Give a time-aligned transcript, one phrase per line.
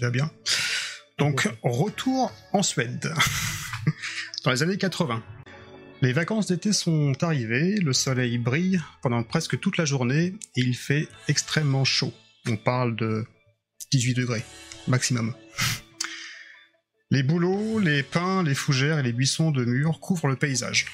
[0.00, 0.30] qui va bien.
[1.18, 3.12] Donc, retour en Suède.
[4.44, 5.22] Dans les années 80.
[6.02, 10.74] Les vacances d'été sont arrivées, le soleil brille pendant presque toute la journée et il
[10.74, 12.12] fait extrêmement chaud.
[12.48, 13.26] On parle de
[13.92, 14.44] 18 degrés
[14.88, 15.34] maximum.
[17.12, 20.86] Les bouleaux, les pins, les fougères et les buissons de murs couvrent le paysage.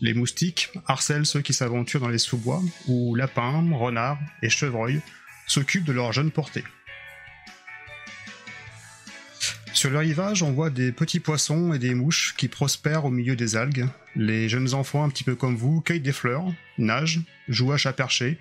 [0.00, 5.02] Les moustiques harcèlent ceux qui s'aventurent dans les sous-bois, où lapins, renards et chevreuils
[5.46, 6.64] s'occupent de leurs jeunes portées.
[9.84, 13.36] Sur le rivage, on voit des petits poissons et des mouches qui prospèrent au milieu
[13.36, 13.86] des algues.
[14.16, 16.46] Les jeunes enfants, un petit peu comme vous, cueillent des fleurs,
[16.78, 18.38] nagent, jouent à chat perché,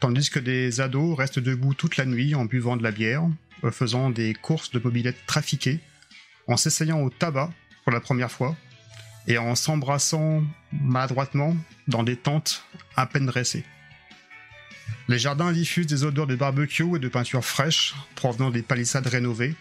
[0.00, 3.28] tandis que des ados restent debout toute la nuit en buvant de la bière,
[3.70, 5.80] faisant des courses de mobilettes trafiquées,
[6.46, 7.50] en s'essayant au tabac
[7.84, 8.56] pour la première fois,
[9.26, 11.54] et en s'embrassant maladroitement
[11.86, 12.64] dans des tentes
[12.96, 13.66] à peine dressées.
[15.08, 19.54] Les jardins diffusent des odeurs de barbecue et de peinture fraîche provenant des palissades rénovées,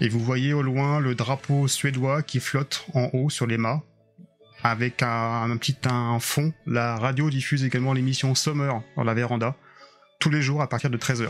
[0.00, 3.82] et vous voyez au loin le drapeau suédois qui flotte en haut sur les mâts.
[4.62, 5.76] Avec un, petit
[6.20, 9.54] fond, la radio diffuse également l'émission Summer dans la véranda,
[10.18, 11.28] tous les jours à partir de 13h.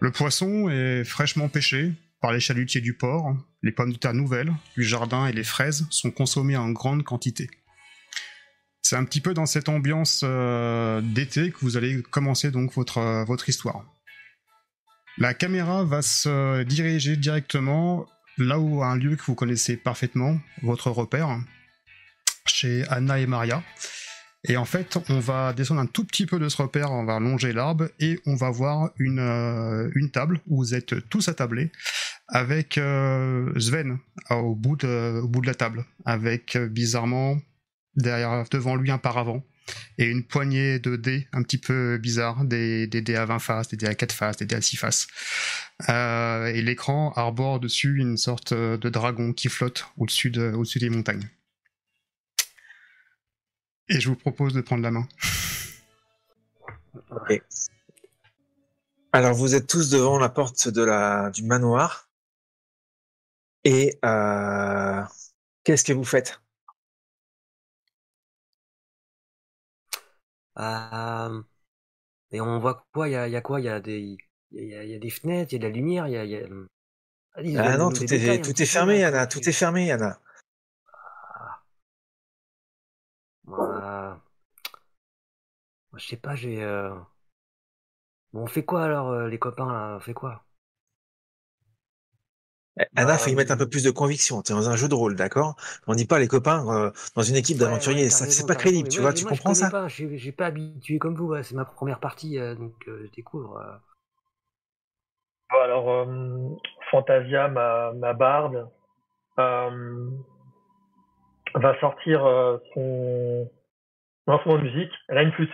[0.00, 4.52] Le poisson est fraîchement pêché par les chalutiers du port, les pommes de terre nouvelles,
[4.76, 7.48] du jardin et les fraises sont consommées en grande quantité.
[8.82, 13.24] C'est un petit peu dans cette ambiance euh, d'été que vous allez commencer donc votre,
[13.24, 13.84] votre histoire.
[15.18, 18.06] La caméra va se diriger directement
[18.38, 21.38] là où un lieu que vous connaissez parfaitement, votre repère,
[22.46, 23.62] chez Anna et Maria.
[24.48, 27.20] Et en fait, on va descendre un tout petit peu de ce repère, on va
[27.20, 31.70] longer l'arbre et on va voir une, euh, table où vous êtes tous attablés
[32.26, 33.98] avec euh, Sven
[34.30, 37.36] au bout, de, au bout de la table, avec euh, bizarrement
[37.94, 39.44] derrière, devant lui un paravent
[39.98, 43.76] et une poignée de dés un petit peu bizarres, des, dés à 20 faces, des
[43.76, 45.06] dés à 4 faces, des dés à 6 faces.
[45.88, 50.90] Euh, et l'écran arbore dessus une sorte de dragon qui flotte au-dessus de, au des
[50.90, 51.28] montagnes.
[53.88, 55.06] Et je vous propose de prendre la main.
[59.12, 62.08] Alors vous êtes tous devant la porte du manoir.
[63.64, 65.02] Et euh,
[65.64, 66.41] qu'est-ce que vous faites?
[70.56, 73.08] Et on voit quoi?
[73.08, 73.60] Il y a, y a quoi?
[73.60, 74.16] Il y a des,
[74.50, 76.16] il y a, y a des fenêtres, il y a de la lumière, il y
[76.16, 76.46] a, y a...
[77.34, 80.20] Ah non, tout est, tout est fermé, Anna, tout est fermé, Anna.
[83.44, 84.20] Moi,
[85.96, 86.62] je sais pas, j'ai.
[86.62, 86.94] Euh...
[88.32, 89.96] Bon, on fait quoi alors, euh, les copains là?
[89.96, 90.44] On fait quoi?
[92.80, 94.40] Eh, Anna, faut y mettre un peu plus de conviction.
[94.42, 95.56] T'es dans un jeu de rôle, d'accord?
[95.86, 98.08] On dit pas les copains euh, dans une équipe d'aventuriers.
[98.08, 99.12] ça, c'est pas crédible, tu vois.
[99.12, 99.70] Tu comprends ça?
[99.70, 101.34] pas, J'ai pas habitué comme vous.
[101.42, 103.62] C'est ma première partie, euh, donc euh, je découvre.
[105.50, 106.08] Bon, alors,
[106.90, 108.66] Fantasia, ma, ma barde,
[109.36, 109.70] va
[111.80, 112.22] sortir
[112.72, 113.50] son
[114.26, 114.92] instrument de musique.
[115.08, 115.52] Elle a une flûte.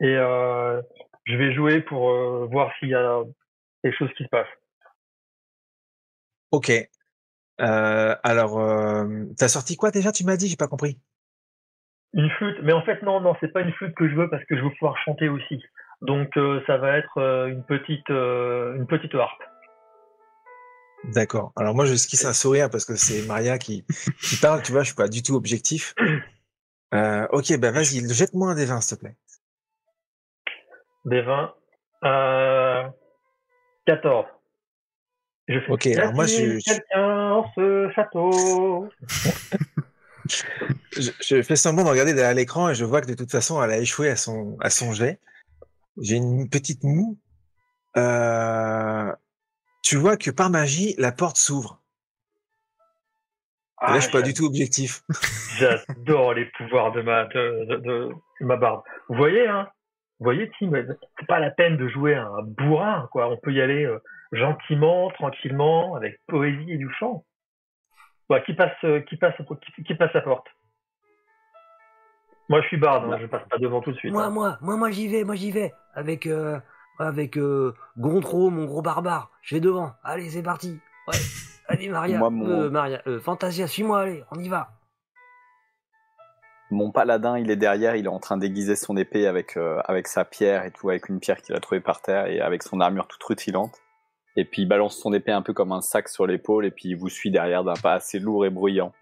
[0.00, 2.12] Et je vais jouer pour
[2.46, 3.22] voir s'il y a
[3.82, 4.46] quelque chose qui se passe.
[6.50, 6.70] Ok.
[7.60, 10.98] Euh, alors, euh, t'as sorti quoi déjà Tu m'as dit, j'ai pas compris.
[12.12, 14.44] Une flûte, mais en fait non, non, c'est pas une flûte que je veux parce
[14.44, 15.62] que je veux pouvoir chanter aussi.
[16.02, 17.18] Donc euh, ça va être
[17.48, 19.42] une petite, une petite harpe.
[21.04, 21.52] D'accord.
[21.56, 23.84] Alors moi je esquisse un sourire parce que c'est Maria qui,
[24.22, 25.94] qui parle, tu vois, je suis pas du tout objectif.
[26.92, 29.14] Ok, ben vas-y, jette-moi un des 20 s'il te plaît.
[31.04, 31.54] Des 20.
[32.04, 32.88] Euh,
[33.86, 34.26] 14.
[35.50, 36.62] Je fais ok, alors moi je.
[36.64, 38.88] Quelqu'un ce château.
[40.96, 43.72] je, fais semblant de regarder derrière l'écran et je vois que de toute façon elle
[43.72, 45.18] a échoué à son, à son jet.
[46.00, 47.18] J'ai une petite moue.
[47.96, 49.12] Euh...
[49.82, 51.82] Tu vois que par magie, la porte s'ouvre.
[53.78, 55.02] Ah, là, je suis pas du tout objectif.
[55.58, 58.82] J'adore les pouvoirs de ma, de, de, de ma barbe.
[59.08, 59.68] Vous voyez, hein?
[60.20, 60.70] Vous voyez, Tim,
[61.18, 63.28] c'est pas la peine de jouer un bourrin, quoi.
[63.28, 63.98] On peut y aller euh,
[64.32, 67.24] gentiment, tranquillement, avec poésie et du chant.
[68.28, 69.34] Ouais, qui passe, euh, qui passe,
[69.84, 70.46] qui, passe la porte
[72.48, 74.12] Moi, je suis barde, hein, je passe pas devant tout de suite.
[74.12, 74.30] Moi, hein.
[74.30, 76.60] moi, moi, moi, j'y vais, moi, j'y vais, avec, euh,
[77.00, 79.30] avec euh, Gontro, mon gros barbare.
[79.42, 79.92] Je vais devant.
[80.04, 80.78] Allez, c'est parti.
[81.08, 81.18] Ouais.
[81.70, 84.70] Allez, Maria, moi, euh, Maria, euh, Fantasia, suis-moi, allez, on y va.
[86.72, 90.08] Mon paladin, il est derrière, il est en train d'aiguiser son épée avec, euh, avec
[90.08, 92.80] sa pierre et tout, avec une pierre qu'il a trouvée par terre et avec son
[92.80, 93.80] armure toute rutilante.
[94.36, 96.90] Et puis il balance son épée un peu comme un sac sur l'épaule et puis
[96.90, 98.92] il vous suit derrière d'un pas assez lourd et bruyant.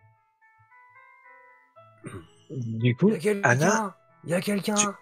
[2.51, 4.97] Du coup, Anna, il y a quelqu'un.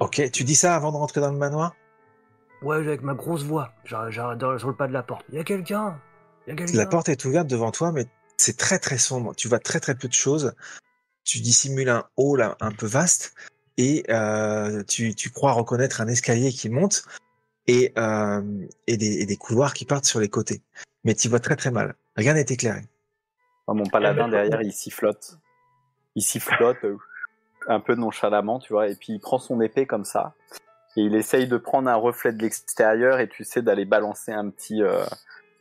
[0.00, 1.74] Ok, tu dis ça avant de rentrer dans le manoir?
[2.62, 3.72] Ouais, avec ma grosse voix.
[3.84, 5.24] J'arrête sur le pas de la porte.
[5.28, 6.00] Il y a quelqu'un
[6.46, 9.34] La porte est ouverte devant toi, mais c'est très très sombre.
[9.34, 10.54] Tu vois très très peu de choses.
[11.24, 13.34] Tu dissimules un hall un peu vaste
[13.76, 17.04] et euh, tu, tu, crois reconnaître un escalier qui monte
[17.66, 20.62] et, euh, et, des, et, des, couloirs qui partent sur les côtés.
[21.04, 21.94] Mais tu vois très très mal.
[22.16, 22.82] Rien n'est éclairé.
[23.66, 25.38] Oh, mon paladin derrière, il sifflote.
[26.16, 26.96] Il sifflote euh,
[27.68, 30.34] un peu nonchalamment, tu vois, et puis il prend son épée comme ça.
[30.96, 34.50] Et il essaye de prendre un reflet de l'extérieur et tu sais d'aller balancer un
[34.50, 35.04] petit, euh,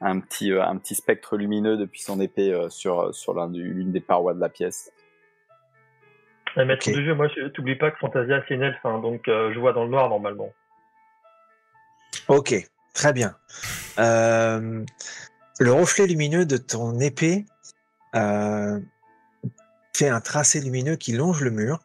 [0.01, 4.01] un petit, euh, un petit spectre lumineux depuis son épée euh, sur, sur l'une des
[4.01, 4.91] parois de la pièce.
[6.57, 9.57] Un maître de jeu, moi, t'oublie pas que Fantasia c'est une elfe, hein, donc je
[9.57, 10.51] vois dans le noir normalement.
[12.27, 12.55] Ok,
[12.93, 13.35] très bien.
[13.97, 14.85] le
[15.59, 17.45] reflet lumineux de ton épée
[18.13, 21.79] fait un tracé lumineux qui longe le mur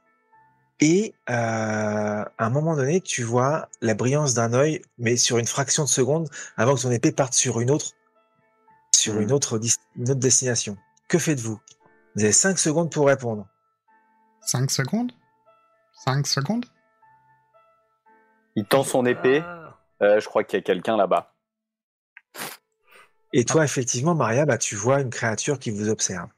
[0.81, 5.47] et euh, à un moment donné, tu vois la brillance d'un œil, mais sur une
[5.47, 7.93] fraction de seconde, avant que ton épée parte sur une autre,
[8.95, 9.59] sur une, autre,
[9.97, 10.77] une autre destination.
[11.09, 11.59] Que faites-vous?
[12.15, 13.47] Vous avez 5 secondes pour répondre.
[14.43, 15.13] 5 secondes?
[16.05, 16.67] 5 secondes?
[18.55, 19.43] Il tend son épée.
[19.45, 19.66] Ah.
[20.03, 21.35] Euh, je crois qu'il y a quelqu'un là-bas.
[23.33, 26.29] Et toi, effectivement, Maria, bah, tu vois une créature qui vous observe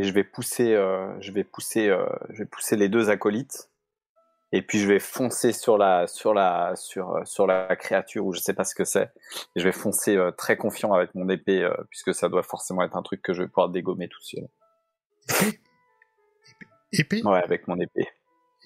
[0.00, 3.68] et je vais pousser, euh, je vais pousser, euh, je vais pousser les deux acolytes.
[4.52, 8.38] Et puis je vais foncer sur la, sur la, sur, sur la créature ou je
[8.38, 9.10] sais pas ce que c'est.
[9.56, 13.02] Et je vais foncer très confiant avec mon épée puisque ça doit forcément être un
[13.02, 14.48] truc que je vais pouvoir dégommer tout seul.
[16.92, 17.22] Épée?
[17.24, 18.08] Ouais, avec mon épée.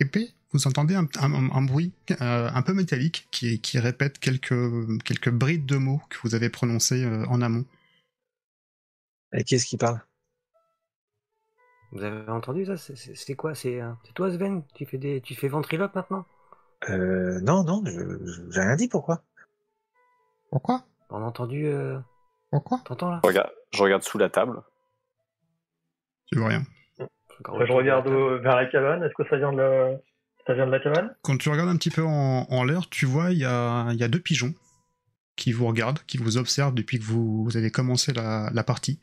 [0.03, 5.67] Épée Vous entendez un, un, bruit un peu métallique qui, qui répète quelques, quelques brides
[5.67, 7.65] de mots que vous avez prononcés en amont.
[9.33, 10.01] Et qui est-ce qui parle?
[11.93, 12.77] Vous avez entendu ça?
[12.77, 13.53] C'est quoi?
[13.65, 14.63] Euh, C'est toi Sven?
[14.75, 16.25] Tu fais des tu fais ventriloque maintenant?
[16.89, 19.23] Euh non non, j'ai rien dit pourquoi?
[20.51, 20.85] Pourquoi?
[21.11, 21.99] On a entendu euh...
[22.51, 22.81] Pourquoi?
[22.85, 23.21] T'entends là?
[23.23, 24.63] Je regarde, je regarde sous la table.
[26.27, 26.65] Tu vois rien?
[27.41, 28.09] Je regarde
[28.43, 29.99] vers la cabane, est-ce que ça vient de la...
[30.47, 33.07] ça vient de la cabane Quand tu regardes un petit peu en, en l'air, tu
[33.07, 34.55] vois il y a, y a deux pigeons
[35.37, 39.01] qui vous regardent, qui vous observent depuis que vous, vous avez commencé la, la partie.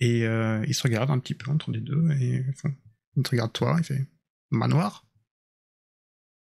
[0.00, 2.70] Et euh, il se regarde un petit peu entre les deux, et enfin,
[3.16, 4.04] il te regarde toi, il fait
[4.50, 5.06] Manoir?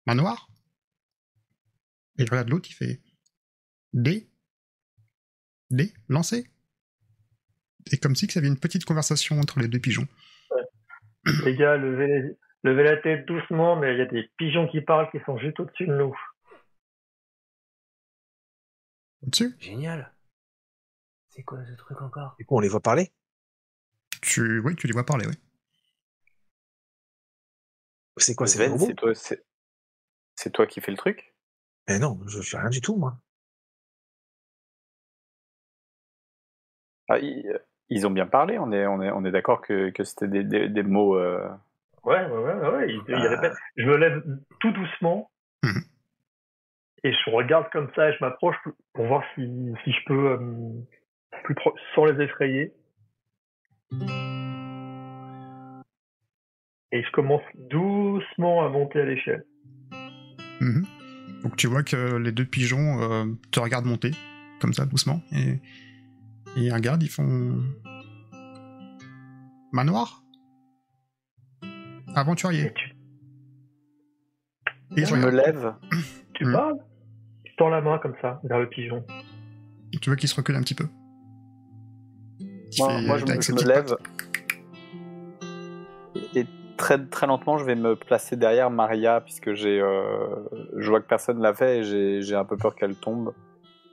[0.07, 0.49] Manoir?
[2.19, 3.03] Et il regarde l'autre, il fait
[3.93, 4.31] D?
[5.71, 5.93] D?
[6.09, 6.47] Lancé
[7.91, 10.07] Et comme si il y avait une petite conversation entre les deux pigeons.
[11.45, 15.11] Les gars, levez, levez la tête doucement, mais il y a des pigeons qui parlent
[15.11, 16.17] qui sont juste au-dessus de nous.
[19.23, 19.57] Au-dessus?
[19.59, 20.13] Génial.
[21.31, 22.37] C'est quoi ce truc encore?
[22.39, 23.13] Et quoi, on les voit parler?
[24.23, 25.35] Tu, oui, tu les vois parler, oui.
[28.19, 29.13] C'est quoi, c'est C'est toi,
[30.37, 31.35] c'est toi qui fais le truc?
[31.89, 33.19] Eh non, je fais rien du tout, moi.
[37.09, 37.19] Ah,
[37.89, 40.69] ils, ont bien parlé, on est, on est, on est d'accord que, que c'était des,
[40.69, 41.17] des, mots.
[41.17, 41.47] Euh...
[42.05, 42.87] Ouais, ouais, ouais, ouais.
[42.89, 43.51] Il, ah.
[43.77, 44.23] Je me lève
[44.61, 45.31] tout doucement
[45.63, 45.81] mmh
[47.05, 48.57] et je regarde comme ça et je m'approche
[48.93, 50.39] pour voir si, si je peux, euh,
[51.45, 51.55] plus
[51.95, 52.73] sans les effrayer,
[56.93, 59.45] et je commence doucement à monter à l'échelle.
[60.61, 60.85] Mhm.
[61.43, 64.11] Donc tu vois que les deux pigeons euh, te regardent monter,
[64.61, 65.61] comme ça, doucement, et,
[66.57, 67.63] ils regardent, ils font...
[69.73, 70.23] Manoir
[72.15, 72.73] Aventurier.
[74.97, 75.75] Et je me lève.
[76.35, 76.53] Tu mhm.
[76.53, 76.79] parles?
[77.45, 79.03] Tu tends la main comme ça, vers le pigeon.
[80.03, 80.85] tu vois qu'il se recule un petit peu.
[82.79, 83.97] Moi, je, me, lève.
[86.35, 86.45] Et,
[86.77, 90.37] très, très lentement, je vais me placer derrière Maria, puisque j'ai, euh,
[90.77, 93.33] je vois que personne l'a fait et j'ai un peu peur qu'elle tombe.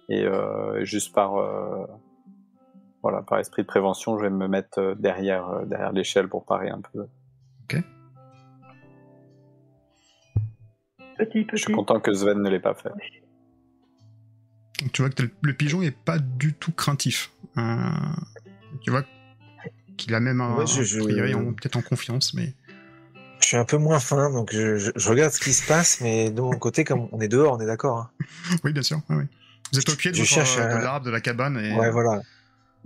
[0.10, 1.86] Et euh, juste par, euh,
[3.04, 6.82] voilà, par esprit de prévention, je vais me mettre derrière, derrière l'échelle pour parer un
[6.82, 7.02] peu.
[7.64, 7.84] Ok.
[11.18, 11.48] Petit, petit.
[11.52, 12.90] Je suis content que Sven ne l'ait pas fait.
[14.94, 17.32] Tu vois que le pigeon est pas du tout craintif.
[18.82, 19.04] Tu vois
[19.98, 22.54] qu'il a même un, peut-être en confiance, mais.
[23.42, 26.40] Je suis un peu moins fin, donc je, regarde ce qui se passe, mais de
[26.40, 27.98] mon côté, comme on est dehors, on est d'accord.
[27.98, 28.10] Hein.
[28.64, 29.02] oui, bien sûr.
[29.10, 31.58] Vous êtes au pied de, de l'arbre, de la cabane.
[31.58, 31.76] Et...
[31.76, 32.22] Ouais, voilà.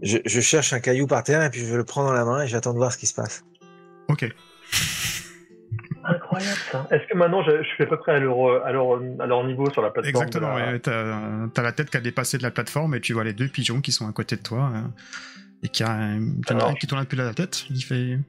[0.01, 2.43] Je, cherche un caillou par terre et puis je vais le prendre dans la main
[2.43, 3.43] et j'attends de voir ce qui se passe.
[4.07, 4.25] Ok.
[6.03, 6.87] Incroyable ça.
[6.91, 9.89] Est-ce que maintenant je, suis à peu près à leur, à, leur, niveau sur la
[9.89, 10.79] plateforme Exactement, la...
[10.79, 13.47] t'as as la tête qui a dépassé de la plateforme et tu vois les deux
[13.47, 14.71] pigeons qui sont à côté de toi.
[14.73, 14.93] Hein
[15.63, 16.33] et qui a un,
[16.79, 18.19] qui tourne un peu la tête, il fait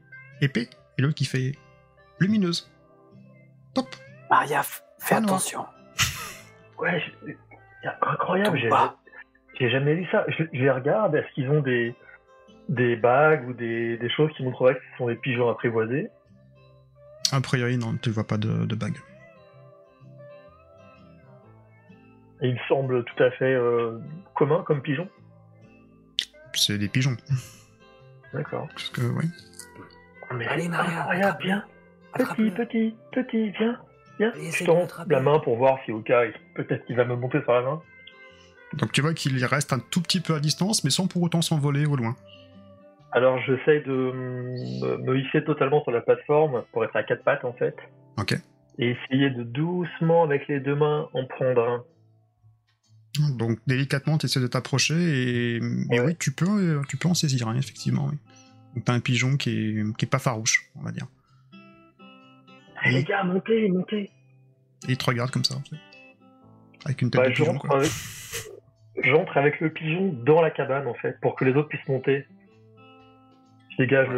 [0.41, 1.53] épée, et l'autre qui fait
[2.19, 2.71] lumineuse.
[3.75, 3.87] Top
[4.31, 4.63] Maria,
[4.99, 5.67] fais attention.
[6.79, 7.03] Ouais,
[8.03, 8.69] incroyable, j'ai
[9.71, 10.25] jamais vu ça.
[10.29, 11.95] Je, les regarde, est-ce qu'ils ont des,
[12.69, 16.09] des bagues ou des, des choses qui montreraient que ce sont des pigeons apprivoisés?
[17.33, 18.99] A priori, non, tu ne vois pas de, de bagues.
[22.41, 23.99] Et il semble tout à fait euh,
[24.35, 25.09] commun comme pigeon
[26.53, 27.17] C'est des pigeons.
[28.33, 28.69] D'accord.
[28.69, 29.25] Parce que, oui.
[30.35, 31.65] Mais Allez, Maria, regarde, viens.
[32.15, 33.81] Petit, petit, petit, viens.
[34.19, 34.33] Viens.
[34.35, 36.23] je tends la main pour voir si au cas,
[36.55, 37.83] peut-être qu'il va me monter sur la main.
[38.75, 41.43] Donc tu vois qu'il reste un tout petit peu à distance, mais sans pour autant
[41.43, 42.17] s'envoler au loin.
[43.13, 44.13] Alors j'essaye de
[45.03, 47.75] me hisser totalement sur la plateforme pour être à quatre pattes en fait.
[48.19, 48.35] Ok.
[48.79, 51.85] Et essayer de doucement avec les deux mains en prendre un.
[53.37, 57.57] Donc délicatement tu essaies de t'approcher et, oui tu peux, tu peux en saisir hein,
[57.57, 58.09] effectivement.
[58.11, 58.19] Oui.
[58.75, 61.07] Donc t'as un pigeon qui est, qui est pas farouche, on va dire.
[62.83, 64.11] Allez les gars, montez, montez.
[64.87, 65.57] Et il te regarde comme ça.
[66.85, 67.59] Avec une tête bah, de pigeon.
[67.59, 67.81] Quoi
[69.03, 72.27] j'entre avec le pigeon dans la cabane en fait, pour que les autres puissent monter.
[73.71, 74.09] Je dégage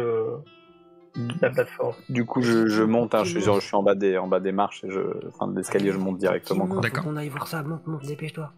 [1.41, 1.95] la plateforme.
[2.09, 4.51] Du coup, je, monte, hein, je, suis, je, suis, en bas des, en bas des
[4.51, 6.65] marches, et je, enfin de l'escalier, je monte directement.
[6.79, 7.05] D'accord.
[7.07, 8.51] On aille voir ça, monte, monte, dépêche-toi.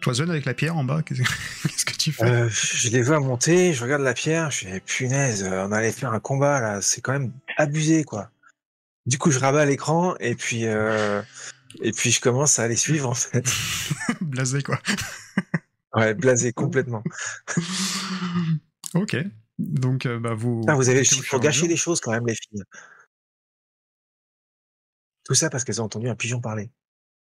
[0.00, 2.24] Toi, Zone, avec la pierre en bas, qu'est-ce que tu fais?
[2.24, 6.12] Euh, Je les vois monter, je regarde la pierre, je fais punaise, on allait faire
[6.12, 8.30] un combat là, c'est quand même abusé quoi.
[9.06, 11.20] Du coup, je rabats l'écran et puis euh,
[11.82, 13.44] et puis je commence à les suivre en fait.
[14.30, 14.78] blasé quoi.
[15.94, 17.02] ouais, blasé complètement.
[18.94, 19.16] ok.
[19.58, 20.62] Donc euh, bah vous.
[20.62, 22.62] vous avez pour gâcher les choses quand même les filles.
[25.24, 26.70] Tout ça parce qu'elles ont entendu un pigeon parler.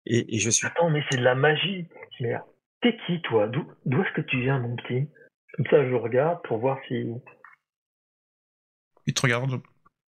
[0.06, 0.68] Et, je suis.
[0.68, 1.88] Attends, mais c'est de la magie.
[2.82, 3.48] T'es qui toi?
[3.48, 5.08] D'où est-ce que tu viens mon petit?
[5.54, 7.06] Comme ça je regarde pour voir si.
[9.06, 9.62] Il te regarde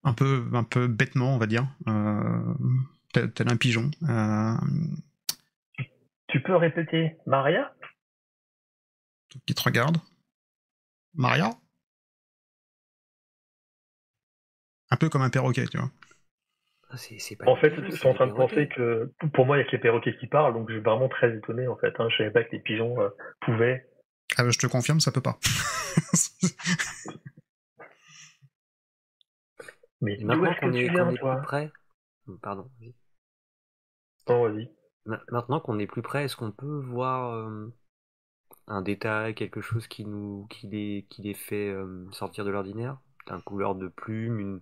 [0.02, 1.66] un peu, un peu bêtement, on va dire.
[1.88, 2.54] Euh,
[3.12, 3.90] tel, un pigeon.
[4.08, 4.56] Euh,
[6.34, 7.72] tu peux répéter Maria?
[9.46, 9.98] Qui te regarde.
[11.14, 11.50] Maria?
[14.90, 15.92] Un peu comme un perroquet, tu vois.
[16.90, 16.96] Ah,
[17.46, 19.76] en fait, je suis en train de penser que pour moi, il y a que
[19.76, 21.94] les perroquets qui parlent, donc je suis vraiment très étonné en fait.
[22.00, 22.08] Hein.
[22.10, 23.10] Je savais pas que les pigeons euh,
[23.42, 23.88] pouvaient.
[24.36, 25.38] Ah, bah, je te confirme, ça peut pas.
[30.00, 31.70] Mais maintenant qu'on est, est, plus près.
[32.42, 32.68] Pardon.
[35.06, 37.72] Maintenant qu'on est plus près, est-ce qu'on peut voir euh,
[38.66, 42.96] un détail, quelque chose qui nous, qui les, qui les fait euh, sortir de l'ordinaire?
[43.26, 44.60] Un couleur de plume, une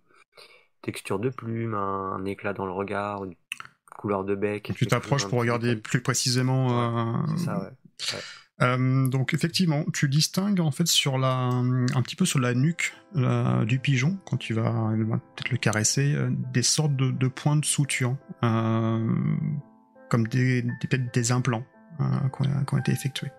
[0.83, 3.35] texture de plume, un, éclat dans le regard, une
[3.97, 4.73] couleur de bec.
[4.75, 7.17] Tu t'approches pour regarder plus précisément.
[7.17, 7.61] Euh, C'est ça,
[8.61, 9.09] ouais.
[9.09, 13.79] donc effectivement, tu distingues en fait sur la, un petit peu sur la nuque du
[13.79, 14.93] pigeon quand tu vas,
[15.37, 16.17] peut-être le caresser,
[16.53, 18.17] des sortes de, de points de suture
[20.13, 21.65] comme des, des, des implants
[21.99, 22.05] euh,
[22.67, 23.33] qui, ont, été effectués.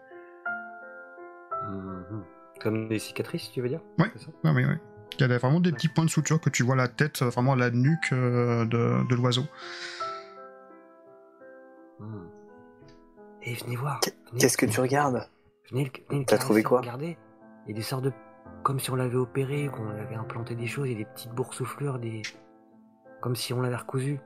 [1.70, 2.24] Mhm.
[2.60, 3.82] Comme des cicatrices, tu veux dire?
[4.00, 4.08] Oui,
[4.44, 4.75] oui, oui.
[5.20, 7.30] Il y a vraiment des petits points de suture que tu vois la tête, euh,
[7.30, 9.44] vraiment la nuque euh, de, de l'oiseau.
[13.44, 14.00] Et eh, venez voir.
[14.39, 15.30] Qu'est-ce que tu regardes?
[15.70, 16.82] Venez, venez T'as trouvé quoi?
[16.82, 17.20] Regardez.
[17.68, 18.12] Il y a des sortes de.
[18.63, 21.34] Comme si on l'avait opéré, qu'on avait implanté des choses, il y a des petites
[21.34, 22.24] boursouflures, des.
[23.22, 24.20] Comme si on l'avait recousu.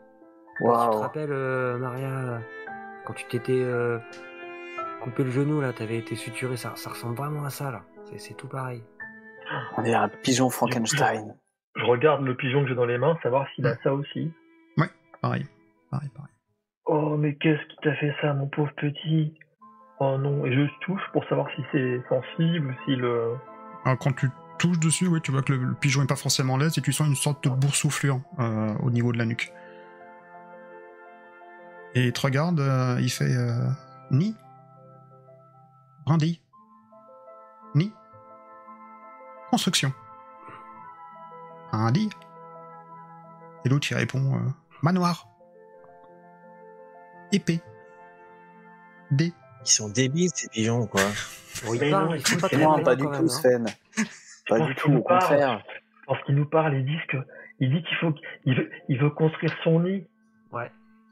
[0.60, 2.42] Tu te rappelles, euh, Maria,
[3.06, 4.00] quand tu t'étais euh,
[5.02, 7.84] coupé le genou, là, t'avais été suturé, ça, ça ressemble vraiment à ça, là.
[8.18, 8.82] C'est tout pareil.
[9.78, 11.36] On est un pigeon Frankenstein.
[11.76, 14.32] Je regarde le pigeon que j'ai dans les mains, savoir s'il a ça aussi.
[14.78, 14.90] Ouais,
[15.22, 15.46] pareil.
[15.92, 16.34] Pareil, pareil.
[16.86, 19.34] Oh, mais qu'est-ce qui t'a fait ça, mon pauvre petit?
[20.00, 23.36] Oh non, et je touche pour savoir si c'est sensible, si le.
[23.84, 26.78] Alors, quand tu touches dessus, oui, tu vois que le, pigeon est pas forcément l'aise
[26.78, 29.52] et tu sens une sorte de boursouflure euh, au niveau de la nuque.
[31.96, 33.70] Et il te regarde, euh, il fait euh,
[34.12, 34.36] Ni
[36.06, 36.42] Brandy
[37.76, 37.92] Ni
[39.50, 39.94] Construction.
[41.72, 42.10] Brandy
[43.66, 44.40] Et l'autre il répond euh,
[44.82, 45.28] Manoir
[47.32, 47.62] Épée
[49.12, 49.34] D.
[49.66, 51.02] Ils sont débiles ces pigeons quoi.
[51.68, 53.28] oui, non, pas, pas du tout, hein.
[53.28, 53.66] Sven.
[54.48, 55.64] Pas du tout, au contraire.
[56.08, 57.18] Lorsqu'il nous parle, il dit que,
[57.60, 58.14] il dit qu'il faut,
[58.46, 60.08] il veut, il veut construire son nid.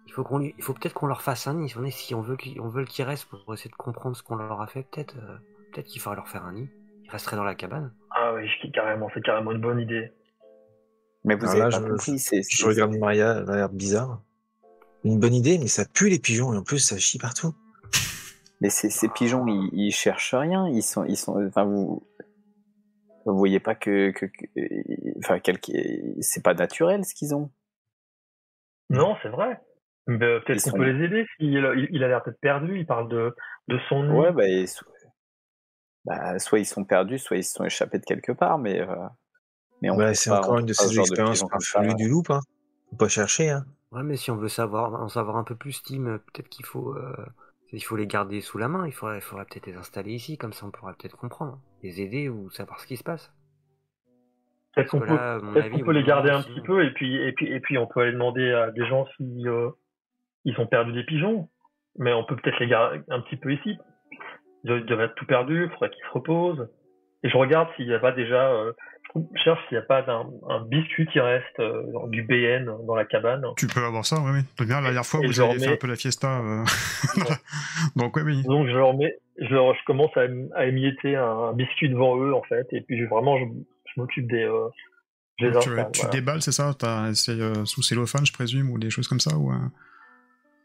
[0.05, 1.73] Ouais faut qu'on il faut peut-être qu'on leur fasse un nid.
[1.91, 4.67] Si on veut qu'ils veut qu'ils restent pour essayer de comprendre ce qu'on leur a
[4.67, 5.37] fait, peut-être, euh,
[5.71, 6.69] peut-être qu'il faudrait leur faire un nid.
[7.03, 7.93] Ils resteraient dans la cabane.
[8.11, 10.11] Ah oui, carrément, c'est carrément une bonne idée.
[11.23, 12.41] Mais vous avez pas je, compris, c'est.
[12.47, 14.21] Je regarde Maria, elle a l'air bizarre.
[15.03, 17.53] Une bonne idée, mais ça pue les pigeons et en plus ça chie partout.
[18.61, 20.67] Mais ces, ces pigeons, ils, cherchent rien.
[20.67, 21.45] Ils sont, ils sont.
[21.45, 22.07] Enfin, vous.
[23.25, 24.27] Vous voyez pas que, que,
[25.17, 25.39] enfin,
[26.21, 27.51] c'est pas naturel ce qu'ils ont.
[28.91, 29.59] Non, c'est vrai.
[30.09, 31.25] Euh, peut-être qu'on peut les aider.
[31.39, 32.79] Il, a l'air peut-être perdu.
[32.79, 33.35] Il parle de,
[33.67, 34.21] de son nom.
[34.21, 34.43] Ouais, bah,
[36.05, 38.81] bah, soit ils sont perdus, soit ils se sont échappés de quelque part, mais.
[38.81, 38.95] Euh...
[39.81, 42.39] Mais on c'est encore une de ces expériences qu'on a du loup, hein.
[42.89, 43.65] Faut pas chercher, hein.
[43.91, 46.95] Ouais, mais si on veut savoir, en savoir un peu plus, Tim, peut-être qu'il faut,
[46.95, 47.13] euh,
[47.71, 48.87] il faut les garder sous la main.
[48.87, 52.01] Il faudrait, il faudrait peut-être les installer ici, comme ça on pourra peut-être comprendre, les
[52.01, 53.33] aider ou savoir ce qui se passe.
[54.73, 57.87] Peut-être qu'on peut, les garder un petit peu et puis, et puis, et puis on
[57.87, 59.69] peut aller demander à des gens si euh,
[60.45, 61.49] ils ont perdu des pigeons.
[61.97, 63.77] Mais on peut peut-être les garder un petit peu ici.
[64.63, 66.67] Ils doivent être tout perdus, il faudrait qu'ils se reposent.
[67.23, 68.73] Et je regarde s'il n'y a pas déjà, euh,
[69.15, 73.05] je cherche s'il n'y a pas un, biscuit qui reste euh, du BN dans la
[73.05, 73.43] cabane.
[73.57, 74.65] Tu peux avoir ça, oui, oui.
[74.65, 76.39] Bien, la dernière fois, vous avez fait un peu la fiesta.
[76.39, 76.63] Euh,
[77.95, 78.43] Donc, oui, oui.
[78.43, 82.81] Donc, je remets, je, je commence à, émietter un, biscuit devant eux, en fait, et
[82.81, 83.45] puis vraiment, je,
[83.97, 84.49] m'occupe des.
[85.37, 85.51] Tu,
[86.11, 86.71] déballes, c'est ça?
[87.13, 89.51] C'est sous cellophane, je présume, ou des choses comme ça ou,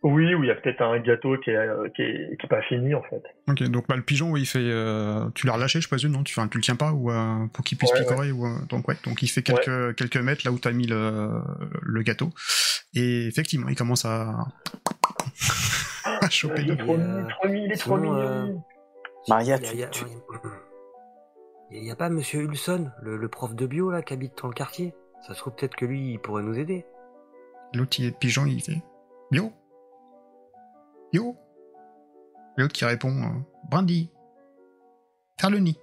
[0.02, 2.49] oui, ou il y a peut-être un gâteau qui est, euh, qui est, qui est,
[2.49, 3.23] pas fini en fait.
[3.49, 6.23] Ok, donc bah, le pigeon, il fait, euh, tu l'as relâché, je présume, non?
[6.23, 9.23] Tu, tu le tiens pas ou euh, pour qu'il puisse picorer ou donc ouais, donc
[9.23, 11.42] il fait quelques quelques mètres là où tu as mis le,
[11.83, 12.30] le gâteau
[12.95, 14.38] et effectivement, il commence à,
[16.04, 16.62] à choper.
[16.62, 18.64] Il est trop mignon, il est trop mignon.
[19.28, 19.59] Maria,
[21.73, 24.49] il n'y a, pas Monsieur Hulson, le, le, prof de bio là qui habite dans
[24.49, 24.95] le quartier?
[25.26, 26.84] Ça se trouve peut-être que lui, il pourrait nous aider.
[27.75, 28.82] L'autre, pigeon, il fait
[29.30, 29.52] bio.
[31.12, 31.36] Yo
[32.56, 34.10] L'autre qui répond euh, Brandy.
[35.40, 35.78] Faire le nid.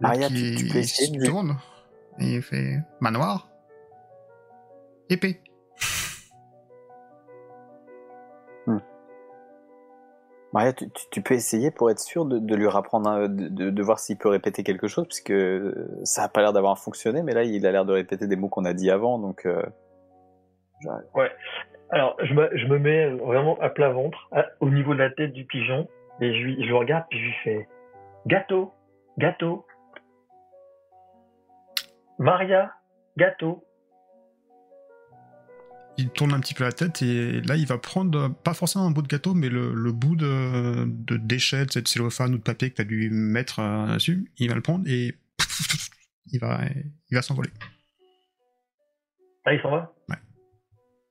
[0.00, 1.24] Maria, tu, tu, peux essayer de...
[1.24, 1.56] tourne
[2.18, 3.48] et il fait manoir.
[5.08, 5.40] Épée.
[8.66, 8.78] Hmm.
[10.52, 13.98] Maria, tu, tu, peux essayer pour être sûr de, de lui rapprendre, de, de, voir
[13.98, 15.32] s'il peut répéter quelque chose, puisque
[16.04, 18.48] ça a pas l'air d'avoir fonctionné, mais là il a l'air de répéter des mots
[18.48, 19.46] qu'on a dit avant, donc.
[19.46, 19.62] Euh...
[21.14, 21.30] Ouais.
[21.90, 24.28] Alors, je me, je me mets vraiment à plat ventre,
[24.60, 25.88] au niveau de la tête du pigeon,
[26.20, 27.68] et je, lui, je le regarde, puis je lui fais
[28.26, 28.74] Gâteau,
[29.18, 29.64] gâteau.
[32.18, 32.72] Maria,
[33.16, 33.62] gâteau.
[35.96, 38.90] Il tourne un petit peu la tête et là il va prendre pas forcément un
[38.90, 42.42] bout de gâteau mais le, le bout de, de déchet, de cette cellophane ou de
[42.42, 45.14] papier que tu as dû mettre euh, dessus, il va le prendre et
[46.32, 46.60] il va,
[47.10, 47.50] il va s'envoler.
[49.46, 49.95] Ah il s'en va?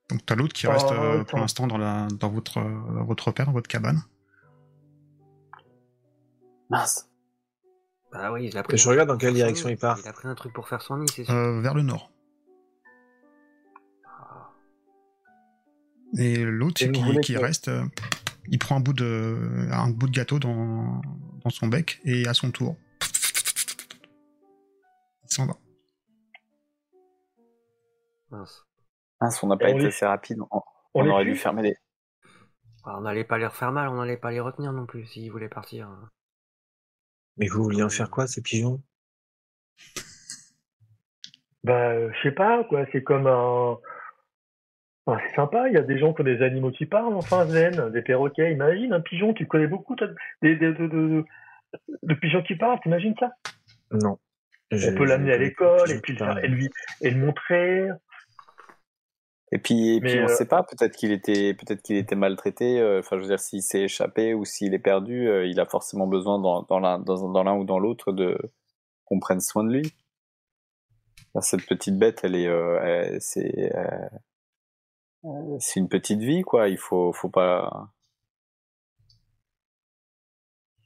[0.09, 3.27] Donc t'as l'autre qui reste oh, euh, pour l'instant dans, la, dans votre, euh, votre
[3.27, 4.03] repère, dans votre cabane.
[6.69, 7.09] Mince.
[8.11, 8.77] Bah oui, il a pris.
[8.77, 9.99] Je regarde dans quelle direction il part.
[10.03, 11.33] Il a pris un truc pour faire son nid, c'est sûr.
[11.33, 12.11] Euh, vers le nord.
[14.05, 14.51] Ah.
[16.17, 17.71] Et l'autre qui, qui reste,
[18.47, 21.01] il prend un bout de, un bout de gâteau dans,
[21.43, 22.77] dans son bec et à son tour,
[25.23, 25.57] il s'en va.
[28.31, 28.64] Mince
[29.21, 30.39] on n'a pas été assez rapide.
[30.93, 31.75] On, aurait dû fermer les.
[32.85, 35.31] Ah, on n'allait pas les refaire mal, on n'allait pas les retenir non plus s'ils
[35.31, 35.89] voulaient partir.
[37.37, 38.81] Mais vous vouliez en faire quoi, ces pigeons?
[41.63, 42.85] Bah, je sais pas, quoi.
[42.91, 43.77] C'est comme un.
[45.07, 47.89] c'est sympa, il y a des gens qui ont des animaux qui parlent, enfin, zen,
[47.91, 48.51] des perroquets.
[48.51, 49.95] Imagine un pigeon, tu connais beaucoup
[50.41, 51.25] des, de,
[52.21, 53.31] pigeons qui parlent, t'imagines ça?
[53.91, 54.19] Non.
[54.71, 56.69] On peut l'amener à l'école et puis lui,
[57.01, 57.89] et le montrer.
[59.51, 62.79] Et puis, puis on ne euh, sait pas, peut-être qu'il était, peut-être qu'il était maltraité.
[62.79, 65.65] Euh, enfin, je veux dire, s'il s'est échappé ou s'il est perdu, euh, il a
[65.65, 68.37] forcément besoin dans, dans l'un, dans, ou dans l'autre de
[69.05, 69.93] qu'on prenne soin de lui.
[71.41, 73.71] Cette petite bête, elle est, c'est,
[75.59, 76.69] c'est une petite vie, quoi.
[76.69, 77.91] Il faut, faut pas.